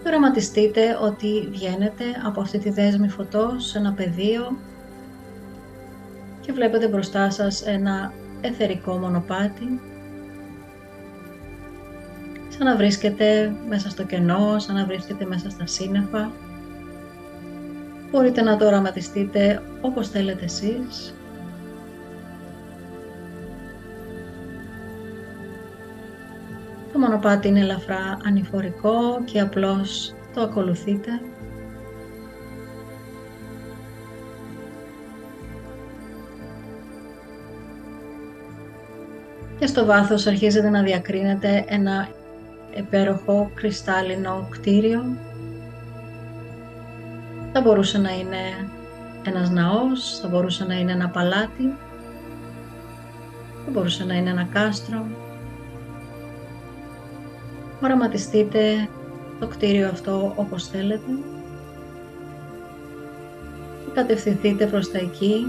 οραματιστείτε 0.07 0.99
ότι 1.03 1.49
βγαίνετε 1.51 2.05
από 2.27 2.41
αυτή 2.41 2.59
τη 2.59 2.71
δέσμη 2.71 3.09
φωτός 3.09 3.67
σε 3.67 3.79
ένα 3.79 3.93
πεδίο 3.93 4.57
και 6.41 6.53
βλέπετε 6.53 6.89
μπροστά 6.89 7.31
σας 7.31 7.63
ένα 7.63 8.13
εθερικό 8.41 8.99
μονοπάτι 8.99 9.81
σαν 12.49 12.67
να 12.67 12.77
βρίσκετε 12.77 13.53
μέσα 13.69 13.91
στο 13.91 14.03
κενό, 14.05 14.59
σαν 14.59 14.75
να 14.75 14.85
βρίσκετε 14.85 15.25
μέσα 15.25 15.51
στα 15.51 15.67
σύννεφα. 15.67 16.31
Μπορείτε 18.11 18.43
να 18.43 18.57
το 18.57 18.67
οραματιστείτε 18.67 19.63
όπως 19.81 20.09
θέλετε 20.09 20.45
εσείς. 20.45 21.15
Το 26.93 26.99
μονοπάτι 26.99 27.49
είναι 27.49 27.61
ελαφρά 27.61 28.19
ανηφορικό 28.25 29.25
και 29.25 29.41
απλώς 29.41 30.15
το 30.35 30.41
ακολουθείτε. 30.41 31.11
Και 39.59 39.67
στο 39.67 39.85
βάθος 39.85 40.27
αρχίζετε 40.27 40.69
να 40.69 40.83
διακρίνετε 40.83 41.65
ένα 41.69 42.09
υπέροχο 42.77 43.51
κρυστάλλινο 43.55 44.49
κτίριο. 44.51 45.28
Θα 47.61 47.65
μπορούσε 47.65 47.99
να 47.99 48.11
είναι 48.11 48.69
ένας 49.23 49.51
ναός, 49.51 50.19
θα 50.19 50.29
μπορούσε 50.29 50.65
να 50.65 50.75
είναι 50.75 50.93
ένα 50.93 51.09
παλάτι, 51.09 51.77
θα 53.65 53.71
μπορούσε 53.71 54.05
να 54.05 54.15
είναι 54.15 54.31
ένα 54.31 54.49
κάστρο, 54.53 55.07
Οραματιστείτε 57.83 58.89
το 59.41 59.47
κτίριο 59.47 59.89
αυτό 59.89 60.33
όπως 60.37 60.69
θέλετε. 60.69 61.11
Και 63.85 63.91
κατευθυνθείτε 63.95 64.67
προς 64.67 64.91
τα 64.91 64.99
εκεί. 64.99 65.47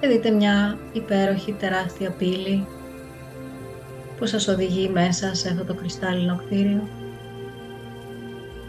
Και 0.00 0.08
δείτε 0.08 0.30
μια 0.30 0.78
υπέροχη 0.92 1.52
τεράστια 1.52 2.10
πύλη 2.10 2.66
που 4.18 4.26
σας 4.26 4.48
οδηγεί 4.48 4.88
μέσα 4.88 5.34
σε 5.34 5.48
αυτό 5.48 5.64
το 5.64 5.74
κρυστάλλινο 5.74 6.40
κτίριο. 6.44 6.88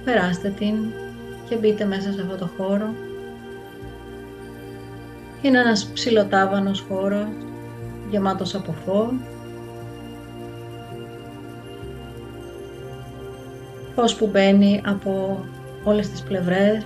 Περάστε 0.04 0.50
την 0.50 0.76
και 1.50 1.56
μπείτε 1.56 1.86
μέσα 1.86 2.12
σε 2.12 2.22
αυτό 2.22 2.36
το 2.36 2.50
χώρο. 2.58 2.94
Είναι 5.42 5.60
ένας 5.60 5.86
ψιλοτάβανος 5.86 6.86
χώρος 6.90 7.28
γεμάτος 8.10 8.56
από 8.56 8.72
φως. 8.86 9.14
Φως 13.96 14.16
που 14.16 14.28
μπαίνει 14.28 14.82
από 14.86 15.44
όλες 15.84 16.10
τις 16.10 16.22
πλευρές, 16.22 16.84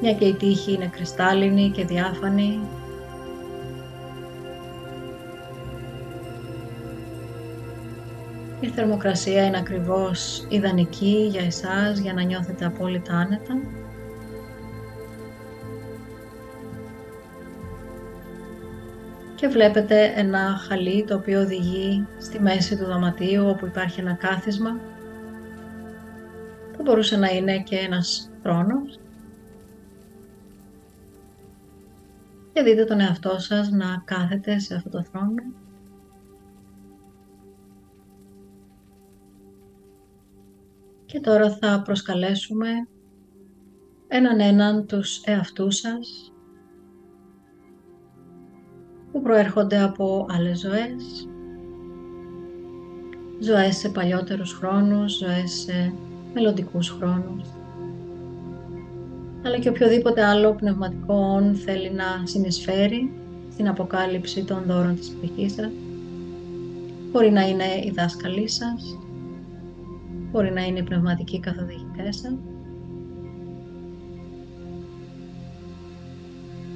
μια 0.00 0.12
και 0.12 0.24
η 0.24 0.34
τύχη 0.34 0.72
είναι 0.72 0.86
κρυστάλλινη 0.86 1.70
και 1.70 1.84
διάφανη. 1.84 2.60
Η 8.60 8.68
θερμοκρασία 8.68 9.46
είναι 9.46 9.58
ακριβώς 9.58 10.46
ιδανική 10.48 11.28
για 11.30 11.44
εσάς 11.44 11.98
για 11.98 12.12
να 12.12 12.22
νιώθετε 12.22 12.64
απόλυτα 12.64 13.12
άνετα. 13.12 13.60
και 19.40 19.48
βλέπετε 19.48 20.12
ένα 20.16 20.56
χαλί 20.68 21.04
το 21.04 21.14
οποίο 21.14 21.40
οδηγεί 21.40 22.06
στη 22.18 22.40
μέση 22.40 22.76
του 22.76 22.84
δωματίου 22.84 23.48
όπου 23.48 23.66
υπάρχει 23.66 24.00
ένα 24.00 24.12
κάθισμα. 24.12 24.80
Θα 26.76 26.82
μπορούσε 26.82 27.16
να 27.16 27.28
είναι 27.28 27.58
και 27.58 27.76
ένας 27.76 28.30
θρόνος. 28.42 28.98
Και 32.52 32.62
δείτε 32.62 32.84
τον 32.84 33.00
εαυτό 33.00 33.38
σας 33.38 33.70
να 33.70 34.02
κάθεται 34.04 34.58
σε 34.58 34.74
αυτό 34.74 34.88
το 34.88 35.04
θρόνο. 35.12 35.42
Και 41.12 41.20
τώρα 41.20 41.50
θα 41.50 41.82
προσκαλέσουμε 41.84 42.68
έναν 44.08 44.40
έναν 44.40 44.86
τους 44.86 45.20
εαυτούς 45.24 45.76
σας 45.76 46.32
που 49.12 49.22
προέρχονται 49.22 49.82
από 49.82 50.26
άλλες 50.30 50.58
ζωές, 50.58 51.28
ζωές 53.40 53.76
σε 53.76 53.88
παλιότερους 53.88 54.52
χρόνους, 54.52 55.18
ζωές 55.18 55.52
σε 55.52 55.92
μελλοντικούς 56.34 56.88
χρόνους, 56.88 57.48
αλλά 59.44 59.58
και 59.58 59.68
οποιοδήποτε 59.68 60.24
άλλο 60.24 60.54
πνευματικό 60.54 61.14
όν 61.14 61.54
θέλει 61.54 61.90
να 61.90 62.22
συνεισφέρει 62.24 63.12
στην 63.52 63.68
αποκάλυψη 63.68 64.44
των 64.44 64.62
δώρων 64.66 64.96
της 64.96 65.10
ψυχής 65.10 65.52
σας. 65.52 65.70
Μπορεί 67.12 67.30
να 67.30 67.48
είναι 67.48 67.64
οι 67.64 67.92
δάσκαλοι 67.96 68.48
σας, 68.48 68.98
μπορεί 70.30 70.52
να 70.52 70.62
είναι 70.64 70.78
οι 70.78 70.82
πνευματικοί 70.82 71.40
καθοδηγητές 71.40 72.16
σας, 72.16 72.32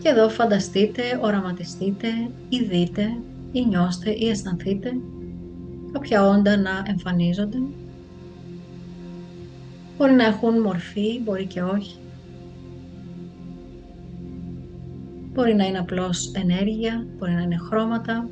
Και 0.05 0.11
εδώ 0.11 0.29
φανταστείτε, 0.29 1.03
οραματιστείτε 1.23 2.09
ή 2.49 2.65
δείτε 2.65 3.17
ή 3.53 3.67
νιώστε 3.67 4.11
ή 4.11 4.29
αισθανθείτε 4.29 4.93
κάποια 5.93 6.29
όντα 6.29 6.57
να 6.57 6.71
εμφανίζονται. 6.87 7.59
Μπορεί 9.99 10.13
να 10.13 10.25
έχουν 10.25 10.61
μορφή, 10.61 11.21
μπορεί 11.23 11.47
και 11.47 11.63
όχι. 11.63 11.99
Μπορεί 15.33 15.55
να 15.55 15.65
είναι 15.67 15.79
απλώς 15.79 16.33
ενέργεια, 16.35 17.07
μπορεί 17.19 17.33
να 17.33 17.41
είναι 17.41 17.57
χρώματα, 17.57 18.29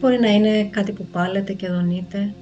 μπορεί 0.00 0.18
να 0.18 0.28
είναι 0.28 0.64
κάτι 0.64 0.92
που 0.92 1.06
πάλετε 1.12 1.52
και 1.52 1.68
δονείτε, 1.68 2.34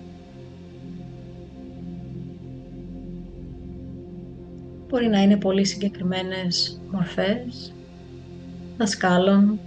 Μπορεί 4.90 5.08
να 5.08 5.22
είναι 5.22 5.36
πολύ 5.36 5.64
συγκεκριμένες 5.64 6.80
μορφές 6.92 7.74
δασκάλων, 8.76 9.58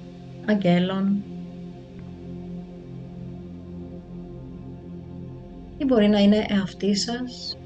αγγέλων 0.46 1.24
ή 5.78 5.86
μπορεί 5.86 6.08
να 6.08 6.20
είναι 6.20 6.46
εαυτοί 6.50 6.96
σας, 6.96 7.58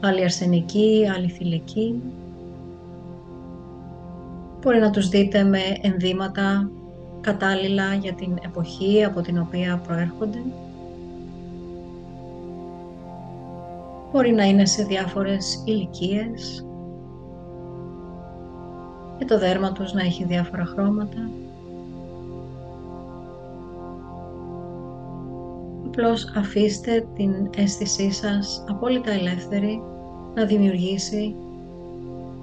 άλλοι 0.00 0.22
αρσενικοί, 0.22 1.10
άλλοι 1.16 1.28
θηλυκοί. 1.28 2.02
Μπορεί 4.60 4.78
να 4.78 4.90
τους 4.90 5.08
δείτε 5.08 5.42
με 5.42 5.60
ενδύματα 5.80 6.70
κατάλληλα 7.20 7.94
για 7.94 8.12
την 8.14 8.38
εποχή 8.44 9.04
από 9.04 9.20
την 9.20 9.38
οποία 9.38 9.80
προέρχονται. 9.86 10.38
Μπορεί 14.12 14.32
να 14.32 14.44
είναι 14.44 14.64
σε 14.64 14.84
διάφορες 14.84 15.62
ηλικίες 15.64 16.66
και 19.18 19.24
το 19.24 19.38
δέρμα 19.38 19.72
τους 19.72 19.92
να 19.92 20.02
έχει 20.02 20.24
διάφορα 20.24 20.64
χρώματα. 20.64 21.30
Απλώς 25.86 26.32
αφήστε 26.36 27.06
την 27.14 27.50
αίσθησή 27.56 28.10
σας 28.10 28.64
απόλυτα 28.68 29.10
ελεύθερη 29.10 29.82
να 30.34 30.44
δημιουργήσει 30.44 31.36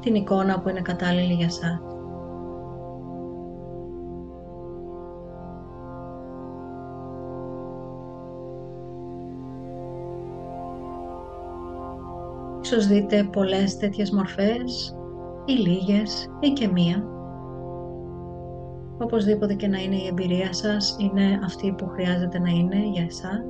την 0.02 0.16
εικόνα 0.16 0.60
που 0.60 0.70
είναι 0.70 0.82
κατάλληλη 0.82 1.34
για 1.34 1.50
σας. 1.50 1.93
Ίσως 12.64 12.88
δείτε 12.88 13.24
πολλές 13.24 13.78
τέτοιες 13.78 14.12
μορφές 14.12 14.96
ή 15.46 15.52
λίγες 15.52 16.30
ή 16.40 16.50
και 16.50 16.68
μία. 16.68 17.04
Οπωσδήποτε 18.98 19.54
και 19.54 19.68
να 19.68 19.78
είναι 19.78 19.96
η 19.96 20.08
εμπειρία 20.08 20.54
σας, 20.54 20.96
είναι 21.00 21.40
αυτή 21.44 21.72
που 21.78 21.88
χρειάζεται 21.88 22.40
να 22.40 22.50
είναι 22.50 22.90
για 22.94 23.04
εσάς. 23.04 23.44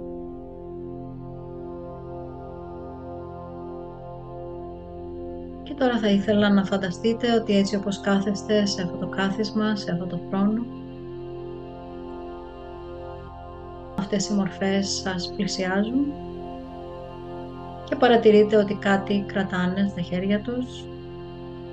Και 5.64 5.74
τώρα 5.74 5.98
θα 5.98 6.10
ήθελα 6.10 6.50
να 6.50 6.66
φανταστείτε 6.66 7.36
ότι 7.36 7.58
έτσι 7.58 7.76
όπως 7.76 8.00
κάθεστε 8.00 8.66
σε 8.66 8.82
αυτό 8.82 8.98
το 8.98 9.08
κάθισμα, 9.08 9.76
σε 9.76 9.92
αυτό 9.92 10.06
το 10.06 10.20
χρόνο, 10.30 10.66
αυτές 13.98 14.30
οι 14.30 14.34
μορφές 14.34 14.90
σας 14.90 15.34
πλησιάζουν 15.36 16.06
και 17.94 18.00
παρατηρείτε 18.00 18.56
ότι 18.58 18.74
κάτι 18.74 19.24
κρατάνε 19.28 19.88
στα 19.92 20.02
χέρια 20.02 20.40
τους, 20.40 20.84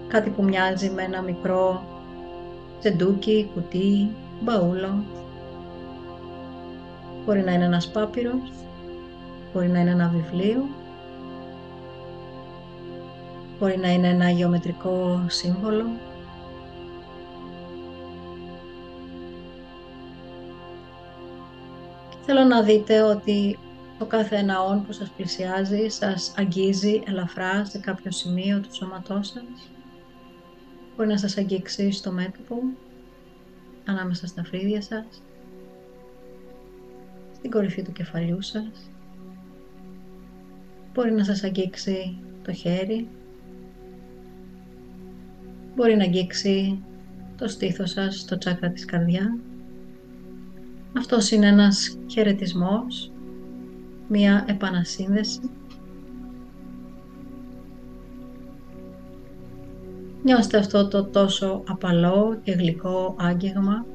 κάτι 0.09 0.31
που 0.31 0.43
μοιάζει 0.43 0.91
με 0.91 1.03
ένα 1.03 1.23
μικρό 1.23 1.83
τσεντούκι, 2.81 3.51
κουτί, 3.55 4.11
μπαούλο. 4.41 5.05
Μπορεί 7.25 7.41
να 7.41 7.53
είναι 7.53 7.65
ένας 7.65 7.89
πάπυρος, 7.89 8.53
μπορεί 9.53 9.69
να 9.69 9.81
είναι 9.81 9.91
ένα 9.91 10.09
βιβλίο, 10.09 10.69
μπορεί 13.59 13.79
να 13.79 13.93
είναι 13.93 14.09
ένα 14.09 14.31
γεωμετρικό 14.31 15.25
σύμβολο. 15.27 15.85
Και 22.11 22.17
θέλω 22.27 22.45
να 22.45 22.63
δείτε 22.63 23.03
ότι 23.03 23.59
το 24.01 24.07
κάθε 24.07 24.37
εναόν 24.37 24.87
που 24.87 24.93
σας 24.93 25.11
πλησιάζει 25.11 25.89
σας 25.89 26.35
αγγίζει 26.37 27.03
ελαφρά 27.07 27.65
σε 27.65 27.79
κάποιο 27.79 28.11
σημείο 28.11 28.61
του 28.61 28.75
σώματός 28.75 29.29
σας. 29.29 29.71
Μπορεί 30.97 31.09
να 31.09 31.19
σας 31.19 31.37
αγγίξει 31.37 31.91
στο 31.91 32.13
μέτωπο, 32.13 32.57
ανάμεσα 33.85 34.27
στα 34.27 34.45
φρύδια 34.45 34.83
σας, 34.83 35.23
στην 37.37 37.51
κορυφή 37.51 37.83
του 37.83 37.93
κεφαλιού 37.93 38.43
σας. 38.43 38.91
Μπορεί 40.95 41.13
να 41.13 41.25
σας 41.25 41.45
αγγίξει 41.45 42.19
το 42.43 42.53
χέρι. 42.53 43.09
Μπορεί 45.77 45.97
να 45.97 46.05
αγγίξει 46.05 46.83
το 47.37 47.49
στήθος 47.49 47.91
σας, 47.91 48.25
το 48.25 48.39
τσάκρα 48.39 48.71
της 48.71 48.85
καρδιάς. 48.85 49.39
Αυτός 50.99 51.31
είναι 51.31 51.47
ένας 51.47 51.99
χαιρετισμός 52.11 53.13
μία 54.11 54.45
επανασύνδεση 54.49 55.41
Νιώστε 60.23 60.59
αυτό 60.59 60.89
το 60.89 61.05
τόσο 61.05 61.63
απαλό 61.69 62.39
και 62.43 62.53
γλυκό 62.53 63.15
άγγιγμα 63.19 63.87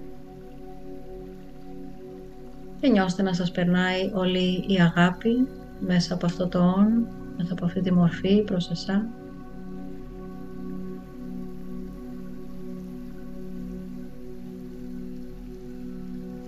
και 2.80 2.88
νιώστε 2.88 3.22
να 3.22 3.34
σας 3.34 3.52
περνάει 3.52 4.12
όλη 4.14 4.66
η 4.68 4.82
αγάπη 4.82 5.48
μέσα 5.80 6.14
από 6.14 6.26
αυτό 6.26 6.48
το 6.48 6.60
όν, 6.60 7.08
μέσα 7.38 7.54
από 7.54 7.66
αυτή 7.66 7.82
τη 7.82 7.94
μορφή 7.94 8.44
προς 8.44 8.70
εσάς. 8.70 9.02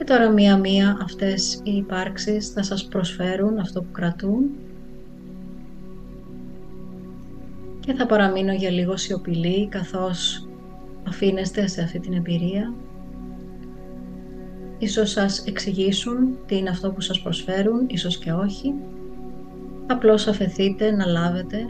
Τώρα 0.08 0.30
μία-μία 0.30 0.98
αυτές 1.02 1.60
οι 1.64 1.72
υπάρξεις 1.76 2.50
θα 2.50 2.64
σας 2.64 2.86
προσφέρουν 2.86 3.60
αυτό 3.60 3.82
που 3.82 3.92
κρατούν 3.92 4.50
και 7.80 7.94
θα 7.94 8.06
παραμείνω 8.06 8.54
για 8.54 8.70
λίγο 8.70 8.98
σιωπηλή 8.98 9.68
καθώς 9.68 10.48
αφήνεστε 11.08 11.68
σε 11.68 11.82
αυτή 11.82 12.00
την 12.00 12.14
εμπειρία. 12.14 12.74
Ίσως 14.78 15.12
σας 15.12 15.46
εξηγήσουν 15.46 16.38
τι 16.46 16.58
είναι 16.58 16.70
αυτό 16.70 16.92
που 16.92 17.02
σας 17.02 17.22
προσφέρουν, 17.22 17.86
ίσως 17.88 18.18
και 18.18 18.32
όχι. 18.32 18.74
Απλώς 19.88 20.28
αφαιθείτε 20.28 20.92
να 20.92 21.06
λάβετε 21.06 21.70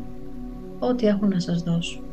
ό,τι 0.79 1.07
έχουν 1.07 1.29
να 1.29 1.39
σας 1.39 1.63
δώσουν. 1.63 2.06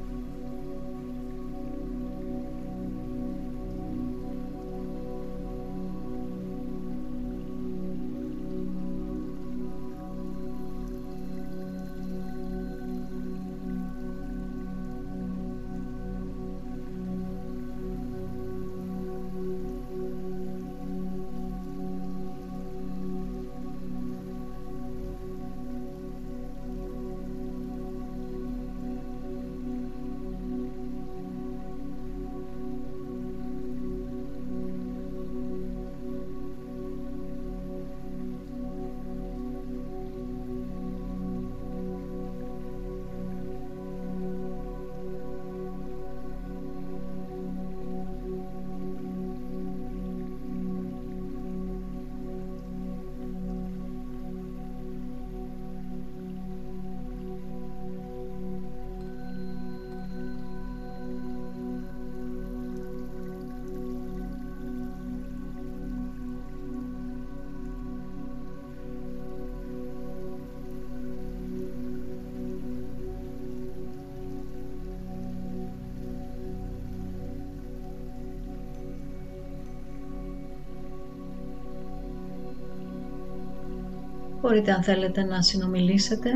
Μπορείτε 84.44 84.72
αν 84.72 84.82
θέλετε 84.82 85.22
να 85.22 85.42
συνομιλήσετε 85.42 86.30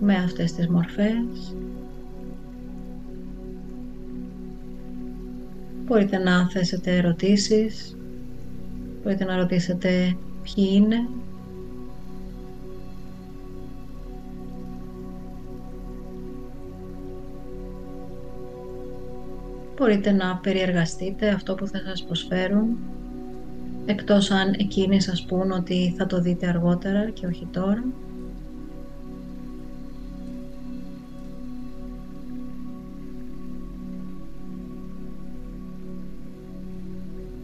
με 0.00 0.14
αυτές 0.14 0.52
τις 0.52 0.68
μορφές. 0.68 1.54
Μπορείτε 5.84 6.18
να 6.18 6.48
θέσετε 6.50 6.96
ερωτήσεις. 6.96 7.96
Μπορείτε 9.02 9.24
να 9.24 9.36
ρωτήσετε 9.36 10.16
ποιοι 10.42 10.68
είναι. 10.72 11.08
Μπορείτε 19.76 20.12
να 20.12 20.36
περιεργαστείτε 20.36 21.28
αυτό 21.28 21.54
που 21.54 21.66
θα 21.66 21.78
σας 21.78 22.04
προσφέρουν 22.04 22.76
εκτός 23.86 24.30
αν 24.30 24.54
εκείνοι 24.58 25.00
σας 25.00 25.24
πούν 25.24 25.50
ότι 25.50 25.94
θα 25.98 26.06
το 26.06 26.20
δείτε 26.20 26.48
αργότερα 26.48 27.10
και 27.10 27.26
όχι 27.26 27.46
τώρα. 27.50 27.84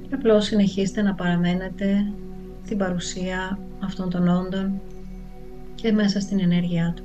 Και 0.09 0.15
απλώς 0.15 0.45
συνεχίστε 0.45 1.03
να 1.03 1.15
παραμένετε 1.15 2.13
στην 2.65 2.79
παρουσία 2.79 3.59
αυτών 3.81 4.11
των 4.11 4.29
όντων 4.29 4.81
και 5.75 5.93
μέσα 5.93 6.21
στην 6.21 6.41
ενέργειά 6.41 6.93
του. 6.97 7.05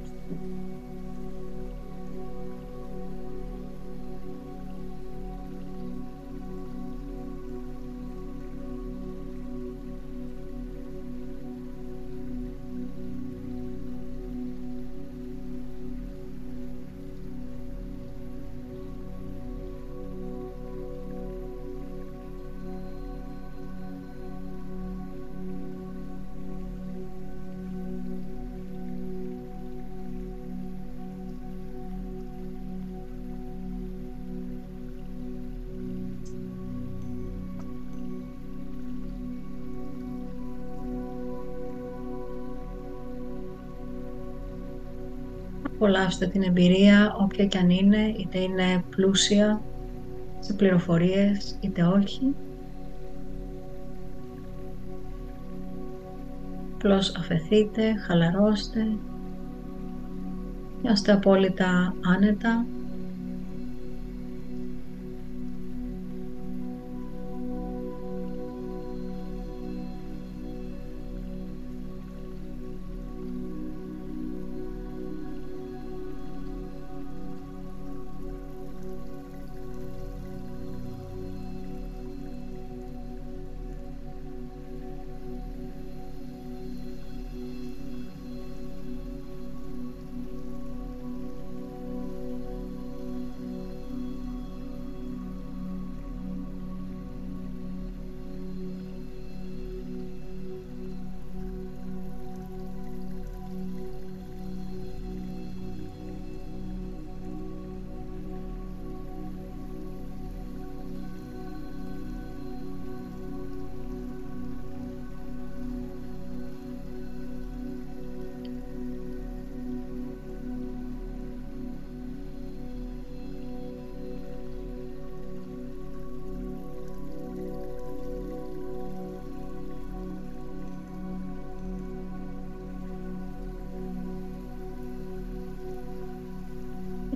Απολαύστε 45.79 46.27
την 46.27 46.43
εμπειρία 46.43 47.15
όποια 47.19 47.45
και 47.45 47.57
αν 47.57 47.69
είναι, 47.69 48.13
είτε 48.17 48.39
είναι 48.39 48.83
πλούσια 48.89 49.61
σε 50.39 50.53
πληροφορίες 50.53 51.57
είτε 51.61 51.83
όχι. 51.83 52.35
Απλώς 56.73 57.15
αφαιθείτε, 57.15 57.95
χαλαρώστε, 57.97 58.87
νιώστε 60.81 61.11
απόλυτα 61.11 61.93
άνετα 62.15 62.65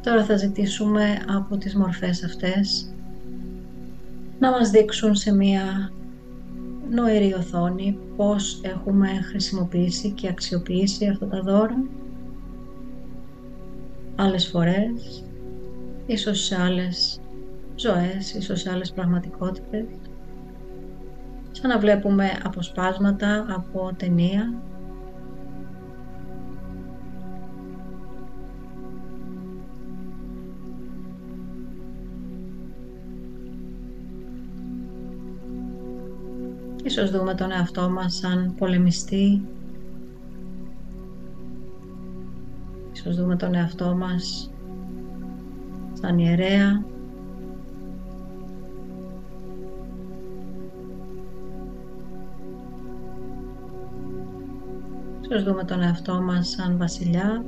Τώρα 0.03 0.25
θα 0.25 0.37
ζητήσουμε 0.37 1.17
από 1.37 1.57
τις 1.57 1.75
μορφές 1.75 2.23
αυτές 2.23 2.93
να 4.39 4.51
μας 4.51 4.69
δείξουν 4.69 5.15
σε 5.15 5.33
μία 5.33 5.91
νοερή 6.89 7.33
οθόνη 7.33 7.97
πώς 8.15 8.61
έχουμε 8.63 9.07
χρησιμοποιήσει 9.07 10.11
και 10.11 10.27
αξιοποιήσει 10.27 11.07
αυτά 11.07 11.27
τα 11.27 11.41
δώρα. 11.41 11.83
Άλλες 14.15 14.47
φορές, 14.47 15.23
ίσως 16.05 16.39
σε 16.39 16.61
άλλες 16.61 17.19
ζωές, 17.75 18.33
ίσως 18.33 18.59
σε 18.59 18.71
άλλες 18.71 18.91
πραγματικότητες. 18.91 19.85
Σαν 21.51 21.69
να 21.69 21.79
βλέπουμε 21.79 22.31
αποσπάσματα 22.43 23.45
από 23.49 23.91
ταινία 23.97 24.53
Ίσως 36.83 37.11
δούμε 37.11 37.33
τον 37.33 37.51
εαυτό 37.51 37.89
μας 37.89 38.15
σαν 38.15 38.55
πολεμιστή. 38.57 39.41
Ίσως 42.93 43.15
δούμε 43.15 43.35
τον 43.35 43.53
εαυτό 43.53 43.95
μας 43.95 44.51
σαν 45.93 46.19
ιερέα. 46.19 46.83
Ίσως 55.21 55.43
δούμε 55.43 55.63
τον 55.63 55.81
εαυτό 55.81 56.21
μας 56.21 56.49
σαν 56.49 56.77
βασιλιά. 56.77 57.45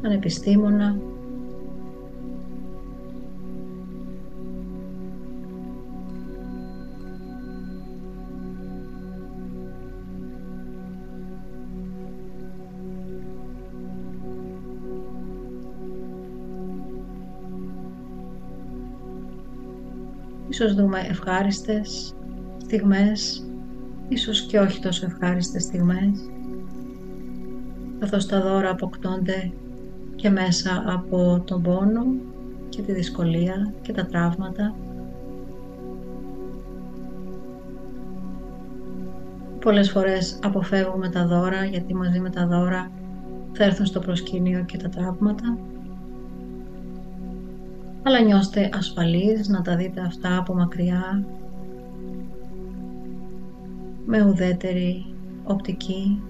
Σαν 0.00 0.10
επιστήμονα. 0.12 1.07
Ίσως 20.60 20.74
δούμε 20.74 20.98
ευχάριστες 21.08 22.14
στιγμές, 22.62 23.46
ίσως 24.08 24.42
και 24.42 24.58
όχι 24.58 24.80
τόσο 24.80 25.06
ευχάριστες 25.06 25.62
στιγμές, 25.62 26.30
καθώς 27.98 28.26
τα 28.26 28.40
δώρα 28.40 28.70
αποκτώνται 28.70 29.52
και 30.16 30.30
μέσα 30.30 30.84
από 30.86 31.42
τον 31.46 31.62
πόνο 31.62 32.04
και 32.68 32.82
τη 32.82 32.92
δυσκολία 32.92 33.72
και 33.82 33.92
τα 33.92 34.06
τραύματα. 34.06 34.74
Πολλές 39.60 39.90
φορές 39.90 40.38
αποφεύγουμε 40.42 41.08
τα 41.08 41.26
δώρα 41.26 41.64
γιατί 41.64 41.94
μαζί 41.94 42.20
με 42.20 42.30
τα 42.30 42.46
δώρα 42.46 42.90
θα 43.52 43.64
έρθουν 43.64 43.86
στο 43.86 44.00
προσκήνιο 44.00 44.64
και 44.64 44.76
τα 44.76 44.88
τραύματα 44.88 45.58
αλλά 48.08 48.20
νιώστε 48.20 48.70
ασφαλείς 48.72 49.48
να 49.48 49.62
τα 49.62 49.76
δείτε 49.76 50.00
αυτά 50.00 50.38
από 50.38 50.54
μακριά 50.54 51.24
με 54.06 54.24
ουδέτερη 54.24 55.14
οπτική 55.44 56.22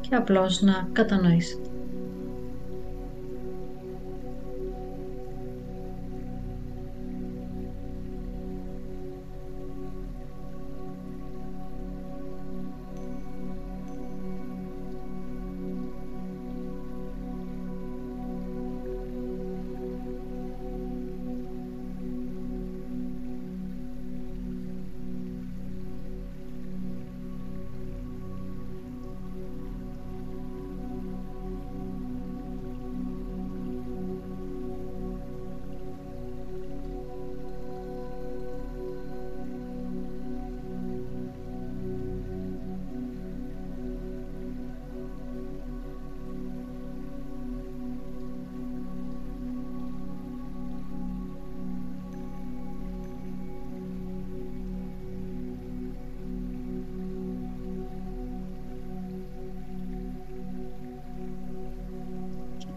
και 0.00 0.14
απλώς 0.14 0.62
να 0.62 0.88
κατανοήσετε. 0.92 1.71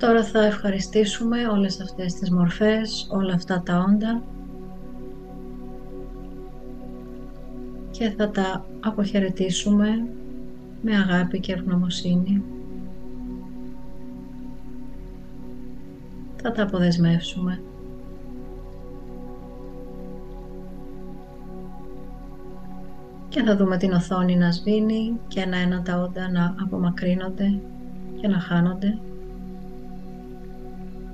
Τώρα 0.06 0.24
θα 0.24 0.46
ευχαριστήσουμε 0.46 1.48
όλες 1.48 1.82
αυτές 1.82 2.14
τις 2.14 2.32
μορφές, 2.32 3.08
όλα 3.12 3.34
αυτά 3.34 3.62
τα 3.66 3.86
όντα 3.90 4.24
και 7.92 8.10
θα 8.10 8.30
τα 8.30 8.66
αποχαιρετήσουμε 8.80 10.08
με 10.82 10.96
αγάπη 10.96 11.40
και 11.40 11.54
ευγνωμοσύνη. 11.54 12.44
Θα 16.42 16.52
τα 16.52 16.64
αποδεσμεύσουμε. 16.64 17.62
Και 23.30 23.44
θα 23.44 23.56
δούμε 23.56 23.78
την 23.78 23.92
οθόνη 23.92 24.36
να 24.36 24.52
σβήνει 24.52 25.20
και 25.28 25.40
ένα-ένα 25.40 25.82
τα 25.82 25.98
όντα 25.98 26.32
να 26.32 26.56
απομακρύνονται 26.62 27.60
και 28.22 28.28
να 28.28 28.40
χάνονται 28.40 28.98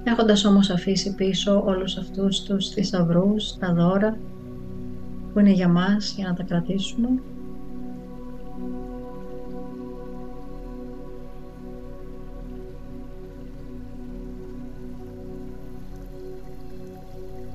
έχοντας 0.03 0.45
όμως 0.45 0.69
αφήσει 0.69 1.15
πίσω 1.15 1.63
όλους 1.65 1.97
αυτούς 1.97 2.41
τους 2.41 2.69
θησαυρούς, 2.69 3.57
τα 3.57 3.73
δώρα 3.73 4.17
που 5.33 5.39
είναι 5.39 5.51
για 5.51 5.67
μας, 5.67 6.13
για 6.17 6.27
να 6.27 6.33
τα 6.33 6.43
κρατήσουμε. 6.43 7.09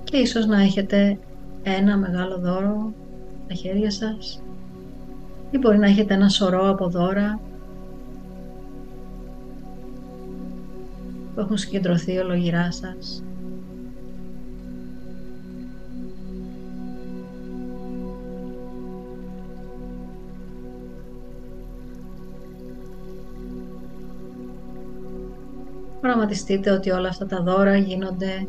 Και 0.05 0.17
ίσως 0.17 0.47
να 0.47 0.61
έχετε 0.61 1.19
ένα 1.63 1.97
μεγάλο 1.97 2.39
δώρο 2.39 2.93
στα 3.45 3.55
χέρια 3.55 3.91
σας 3.91 4.43
ή 5.51 5.59
μπορεί 5.59 5.79
να 5.79 5.87
έχετε 5.87 6.15
ένα 6.15 6.29
σωρό 6.29 6.71
από 6.71 6.89
δώρα 6.89 7.41
που 11.37 11.43
έχουν 11.43 11.57
συγκεντρωθεί 11.57 12.19
ολογυρά 12.19 12.73
σας. 12.73 13.23
Πραγματιστείτε 26.01 26.71
ότι 26.71 26.91
όλα 26.91 27.09
αυτά 27.09 27.27
τα 27.27 27.43
δώρα 27.43 27.77
γίνονται 27.77 28.47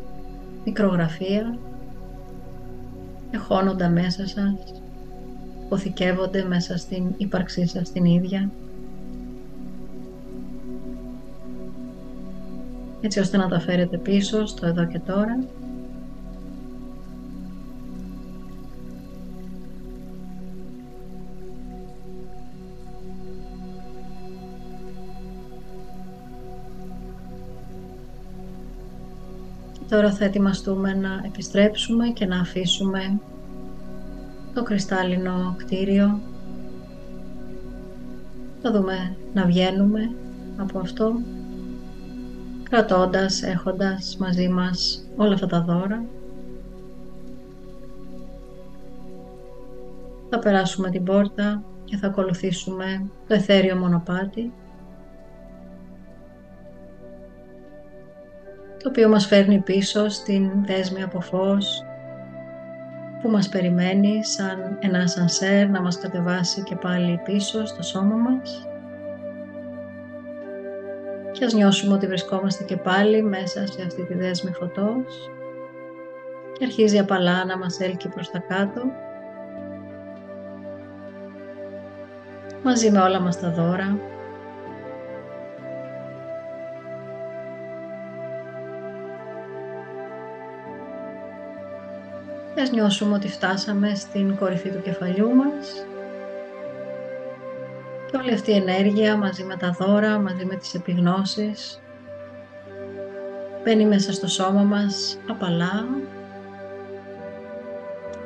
μικρογραφία, 0.64 1.58
εχώνονται 3.30 3.88
μέσα 3.88 4.26
σας, 4.26 4.82
ποθηκεύονται 5.68 6.44
μέσα 6.44 6.76
στην 6.76 7.04
ύπαρξή 7.16 7.66
σας 7.66 7.92
την 7.92 8.04
ίδια. 8.04 8.50
Έτσι 13.00 13.18
ώστε 13.20 13.36
να 13.36 13.48
τα 13.48 13.60
φέρετε 13.60 13.96
πίσω 13.98 14.46
στο 14.46 14.66
εδώ 14.66 14.86
και 14.86 14.98
τώρα. 14.98 15.38
Τώρα 29.88 30.12
θα 30.12 30.24
ετοιμαστούμε 30.24 30.94
να 30.94 31.22
επιστρέψουμε 31.24 32.08
και 32.08 32.26
να 32.26 32.40
αφήσουμε 32.40 33.20
το 34.54 34.62
κρυστάλλινο 34.62 35.54
κτίριο. 35.58 36.20
Θα 38.62 38.72
δούμε 38.72 39.16
να 39.34 39.44
βγαίνουμε 39.44 40.10
από 40.56 40.78
αυτό, 40.78 41.12
κρατώντας, 42.70 43.42
έχοντας 43.42 44.16
μαζί 44.20 44.48
μας 44.48 45.04
όλα 45.16 45.34
αυτά 45.34 45.46
τα 45.46 45.60
δώρα. 45.60 46.04
Θα 50.30 50.38
περάσουμε 50.38 50.90
την 50.90 51.04
πόρτα 51.04 51.62
και 51.84 51.96
θα 51.96 52.06
ακολουθήσουμε 52.06 53.06
το 53.28 53.34
εθέριο 53.34 53.76
μονοπάτι 53.76 54.52
το 58.82 58.88
οποίο 58.88 59.08
μας 59.08 59.26
φέρνει 59.26 59.58
πίσω 59.58 60.08
στην 60.08 60.50
δέσμη 60.66 61.02
από 61.02 61.20
φως 61.20 61.82
που 63.22 63.30
μας 63.30 63.48
περιμένει 63.48 64.24
σαν 64.24 64.78
ένα 64.80 65.06
σανσέρ 65.06 65.68
να 65.68 65.82
μας 65.82 65.98
κατεβάσει 65.98 66.62
και 66.62 66.76
πάλι 66.76 67.20
πίσω 67.24 67.66
στο 67.66 67.82
σώμα 67.82 68.16
μας 68.16 68.67
και 71.38 71.44
ας 71.44 71.52
νιώσουμε 71.52 71.94
ότι 71.94 72.06
βρισκόμαστε 72.06 72.64
και 72.64 72.76
πάλι 72.76 73.22
μέσα 73.22 73.66
σε 73.66 73.82
αυτή 73.86 74.04
τη 74.04 74.14
δέσμη 74.14 74.50
φωτός. 74.52 75.30
Και 76.52 76.64
αρχίζει 76.64 76.98
απαλά 76.98 77.44
να 77.44 77.58
μας 77.58 77.80
έλκει 77.80 78.08
προς 78.08 78.30
τα 78.30 78.38
κάτω. 78.38 78.82
Μαζί 82.62 82.90
με 82.90 83.00
όλα 83.00 83.20
μας 83.20 83.40
τα 83.40 83.50
δώρα. 83.50 83.98
Και 92.54 92.60
ας 92.60 92.70
νιώσουμε 92.70 93.14
ότι 93.14 93.28
φτάσαμε 93.28 93.94
στην 93.94 94.36
κορυφή 94.36 94.70
του 94.70 94.82
κεφαλιού 94.82 95.34
μας 95.34 95.86
και 98.10 98.16
όλη 98.16 98.32
αυτή 98.32 98.50
η 98.50 98.56
ενέργεια 98.56 99.16
μαζί 99.16 99.44
με 99.44 99.56
τα 99.56 99.70
δώρα, 99.70 100.18
μαζί 100.18 100.44
με 100.44 100.54
τις 100.56 100.74
επιγνώσεις. 100.74 101.80
Μπαίνει 103.64 103.86
μέσα 103.86 104.12
στο 104.12 104.26
σώμα 104.26 104.62
μας 104.62 105.18
απαλά 105.28 105.88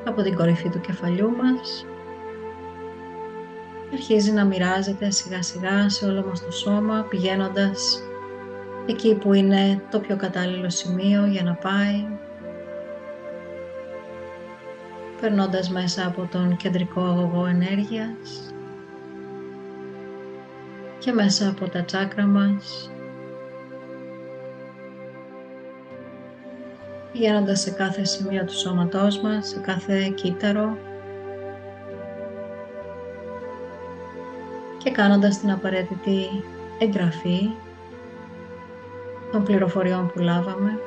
από 0.05 0.23
την 0.23 0.37
κορυφή 0.37 0.69
του 0.69 0.81
κεφαλιού 0.81 1.31
μας. 1.31 1.87
Αρχίζει 3.93 4.33
να 4.33 4.45
μοιράζεται 4.45 5.11
σιγά 5.11 5.43
σιγά 5.43 5.89
σε 5.89 6.05
όλο 6.05 6.25
μας 6.29 6.45
το 6.45 6.51
σώμα 6.51 7.07
πηγαίνοντας 7.09 8.03
εκεί 8.87 9.15
που 9.15 9.33
είναι 9.33 9.83
το 9.91 10.01
πιο 10.01 10.17
κατάλληλο 10.17 10.71
σημείο 10.71 11.27
για 11.27 11.43
να 11.43 11.55
πάει. 11.55 12.07
Περνώντας 15.21 15.71
μέσα 15.71 16.07
από 16.07 16.29
τον 16.31 16.57
κεντρικό 16.57 17.01
αγωγό 17.01 17.47
ενέργειας 17.47 18.53
και 21.05 21.13
μέσα 21.13 21.49
από 21.49 21.69
τα 21.69 21.83
τσάκρα 21.85 22.27
μας. 22.27 22.91
Πηγαίνοντας 27.13 27.61
σε 27.61 27.71
κάθε 27.71 28.05
σημείο 28.05 28.45
του 28.45 28.59
σώματός 28.59 29.21
μας, 29.21 29.49
σε 29.49 29.59
κάθε 29.59 30.09
κύτταρο. 30.15 30.79
Και 34.79 34.91
κάνοντας 34.91 35.39
την 35.39 35.51
απαραίτητη 35.51 36.27
εγγραφή 36.79 37.51
των 39.33 39.45
πληροφοριών 39.45 40.11
που 40.13 40.21
λάβαμε 40.21 40.79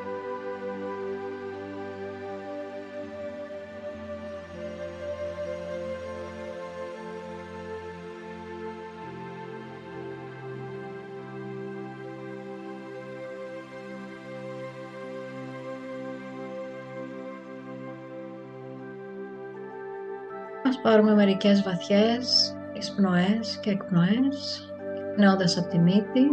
πάρουμε 20.85 21.13
μερικές 21.13 21.61
βαθιές 21.63 22.55
εισπνοές 22.73 23.57
και 23.61 23.69
εκπνοές, 23.69 24.73
εκπνέοντας 25.07 25.57
από 25.57 25.67
τη 25.67 25.77
μύτη 25.79 26.25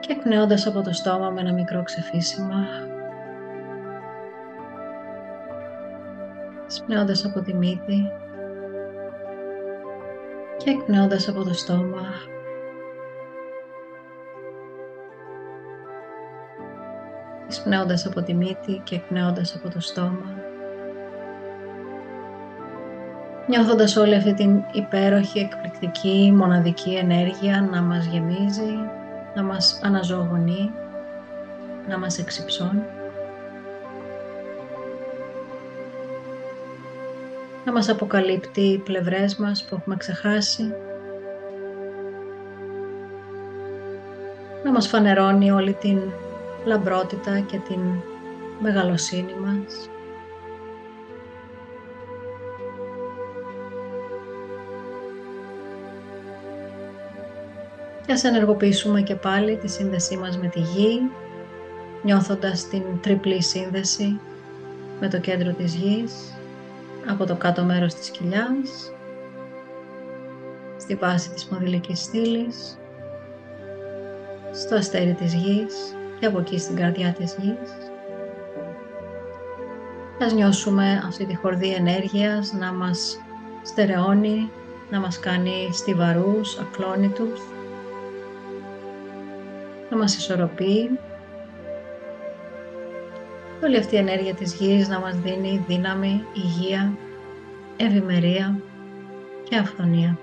και 0.00 0.12
εκπνέοντας 0.12 0.66
από 0.66 0.82
το 0.82 0.92
στόμα 0.92 1.30
με 1.30 1.40
ένα 1.40 1.52
μικρό 1.52 1.82
ξεφύσιμα. 1.82 2.66
Εισπνέοντας 6.68 7.24
από 7.24 7.40
τη 7.40 7.54
μύτη 7.54 8.10
και 10.56 10.70
εκπνέοντας 10.70 11.28
από 11.28 11.44
το 11.44 11.52
στόμα. 11.52 12.06
Εισπνέοντας 17.48 18.06
από 18.06 18.22
τη 18.22 18.34
μύτη 18.34 18.80
και 18.84 18.94
εκπνέοντας 18.94 19.54
από 19.56 19.68
το 19.68 19.80
στόμα 19.80 20.49
νιώθοντας 23.50 23.96
όλη 23.96 24.14
αυτή 24.14 24.34
την 24.34 24.62
υπέροχη, 24.72 25.38
εκπληκτική, 25.38 26.32
μοναδική 26.36 26.94
ενέργεια 26.94 27.68
να 27.72 27.82
μας 27.82 28.06
γεμίζει, 28.06 28.78
να 29.34 29.42
μας 29.42 29.80
αναζωογονεί, 29.82 30.70
να 31.88 31.98
μας 31.98 32.18
εξυψώνει. 32.18 32.82
Να 37.64 37.72
μας 37.72 37.88
αποκαλύπτει 37.88 38.60
οι 38.60 38.78
πλευρές 38.78 39.36
μας 39.36 39.64
που 39.64 39.74
έχουμε 39.74 39.96
ξεχάσει. 39.96 40.74
Να 44.64 44.72
μας 44.72 44.88
φανερώνει 44.88 45.50
όλη 45.50 45.72
την 45.72 45.98
λαμπρότητα 46.64 47.40
και 47.40 47.58
την 47.68 47.80
μεγαλοσύνη 48.60 49.34
μας. 49.44 49.90
Και 58.10 58.16
ας 58.16 58.24
ενεργοποιήσουμε 58.24 59.00
και 59.00 59.14
πάλι 59.14 59.56
τη 59.56 59.68
σύνδεσή 59.68 60.16
μας 60.16 60.38
με 60.38 60.46
τη 60.46 60.60
γη, 60.60 61.00
νιώθοντας 62.02 62.68
την 62.68 62.82
τριπλή 63.00 63.42
σύνδεση 63.42 64.20
με 65.00 65.08
το 65.08 65.18
κέντρο 65.18 65.52
της 65.52 65.74
γης, 65.74 66.34
από 67.10 67.26
το 67.26 67.36
κάτω 67.36 67.62
μέρος 67.62 67.94
της 67.94 68.10
κοιλιάς, 68.10 68.92
στη 70.76 70.94
βάση 70.94 71.30
της 71.30 71.48
μοδηλικής 71.48 72.00
στήλης, 72.00 72.78
στο 74.52 74.74
αστέρι 74.74 75.12
της 75.12 75.34
γης 75.34 75.96
και 76.20 76.26
από 76.26 76.38
εκεί 76.38 76.58
στην 76.58 76.76
καρδιά 76.76 77.12
της 77.12 77.36
γης. 77.40 77.90
Ας 80.22 80.32
νιώσουμε 80.32 81.02
αυτή 81.06 81.26
τη 81.26 81.36
χορδή 81.36 81.72
ενέργειας 81.72 82.52
να 82.52 82.72
μας 82.72 83.20
στερεώνει, 83.62 84.50
να 84.90 85.00
μας 85.00 85.18
κάνει 85.20 85.68
στιβαρούς, 85.72 86.58
ακλόνητους, 86.58 87.40
να 89.90 89.96
μας 89.96 90.16
ισορροπεί. 90.16 90.98
Όλη 93.64 93.76
αυτή 93.76 93.94
η 93.94 93.98
ενέργεια 93.98 94.34
της 94.34 94.54
γης 94.54 94.88
να 94.88 95.00
μας 95.00 95.16
δίνει 95.16 95.64
δύναμη, 95.66 96.24
υγεία, 96.34 96.92
ευημερία 97.76 98.58
και 99.42 99.56
αυθονία. 99.56 100.18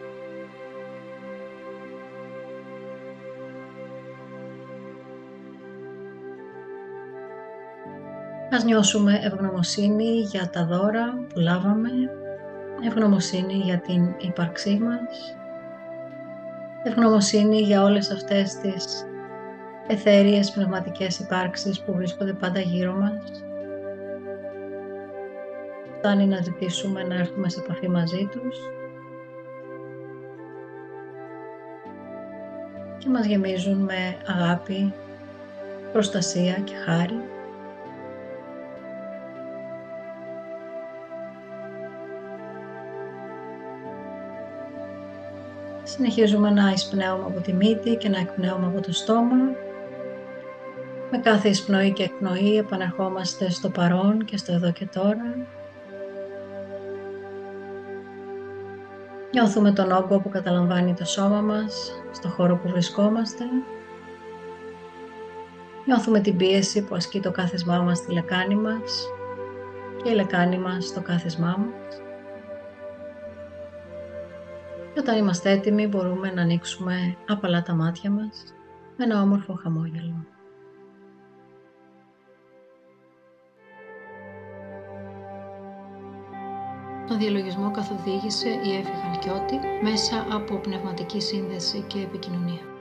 Ας 8.52 8.64
νιώσουμε 8.64 9.20
ευγνωμοσύνη 9.24 10.20
για 10.20 10.50
τα 10.50 10.66
δώρα 10.66 11.26
που 11.34 11.40
λάβαμε, 11.40 11.90
ευγνωμοσύνη 12.86 13.54
για 13.54 13.80
την 13.80 14.16
ύπαρξή 14.18 14.80
μας, 14.84 15.36
ευγνωμοσύνη 16.84 17.62
για 17.62 17.84
όλες 17.84 18.12
αυτές 18.12 18.56
τις 18.56 19.06
εθέριες 19.88 20.52
πνευματικές 20.52 21.20
υπάρξεις 21.20 21.80
που 21.80 21.94
βρίσκονται 21.94 22.34
πάντα 22.34 22.60
γύρω 22.60 22.94
μας. 22.94 23.44
Φτάνει 25.98 26.26
να 26.26 26.42
ζητήσουμε 26.42 27.04
να 27.04 27.16
έρθουμε 27.16 27.50
σε 27.50 27.60
επαφή 27.60 27.90
μαζί 27.90 28.30
τους 28.32 28.58
και 32.98 33.10
μας 33.10 33.26
γεμίζουν 33.26 33.78
με 33.78 34.18
αγάπη, 34.26 34.94
προστασία 35.92 36.54
και 36.54 36.74
χάρη. 36.86 37.22
Συνεχίζουμε 45.84 46.50
να 46.50 46.72
εισπνέουμε 46.72 47.24
από 47.26 47.42
τη 47.42 47.54
μύτη 47.54 47.96
και 47.96 48.10
να 48.10 48.20
εκπνέουμε 48.20 48.66
από 48.66 48.82
το 48.82 48.94
στόμα 48.94 49.66
Με 51.12 51.18
κάθε 51.18 51.50
εισπνοή 51.50 51.92
και 51.94 52.04
εκπνοή 52.04 52.58
επανερχόμαστε 52.58 53.50
στο 53.50 53.70
παρόν 53.70 54.26
και 54.26 54.38
στο 54.38 54.54
εδώ 54.54 54.72
και 54.72 54.86
τώρα. 54.86 55.36
Νιώθουμε 59.34 59.72
τον 59.72 59.92
όγκο 59.92 60.20
που 60.20 60.30
καταλαμβάνει 60.30 60.94
το 60.94 61.06
σώμα 61.06 61.42
μας, 61.42 62.02
στο 62.12 62.28
χώρο 62.28 62.56
που 62.56 62.70
βρισκόμαστε. 62.70 63.44
Νιώθουμε 65.86 66.20
την 66.20 66.38
πίεση 66.38 66.84
που 66.84 66.96
ασκεί 66.96 67.20
το 67.20 67.32
κάθισμά 67.32 67.80
μας 67.80 67.98
στη 67.98 68.14
λεκάνη 68.14 68.56
μας 68.56 69.08
και 70.04 70.10
η 70.10 70.14
λεκάνη 70.14 70.58
μας 70.58 70.86
στο 70.86 71.02
κάθισμά 71.02 71.58
μας. 71.58 72.02
Και 74.94 75.00
όταν 75.00 75.18
είμαστε 75.18 75.52
έτοιμοι 75.52 75.88
μπορούμε 75.88 76.32
να 76.32 76.42
ανοίξουμε 76.42 77.16
απαλά 77.28 77.62
τα 77.62 77.74
μάτια 77.74 78.12
μας 78.12 78.54
με 78.98 79.04
ένα 79.04 79.22
όμορφο 79.22 79.54
χαμόγελο. 79.54 80.37
Το 87.08 87.18
διαλογισμό 87.18 87.72
καθοδήγησε 87.72 88.50
η 88.50 88.76
Εύη 88.76 88.92
Χαλκιώτη 89.02 89.60
μέσα 89.82 90.26
από 90.32 90.56
πνευματική 90.56 91.22
σύνδεση 91.22 91.84
και 91.88 92.00
επικοινωνία. 92.00 92.77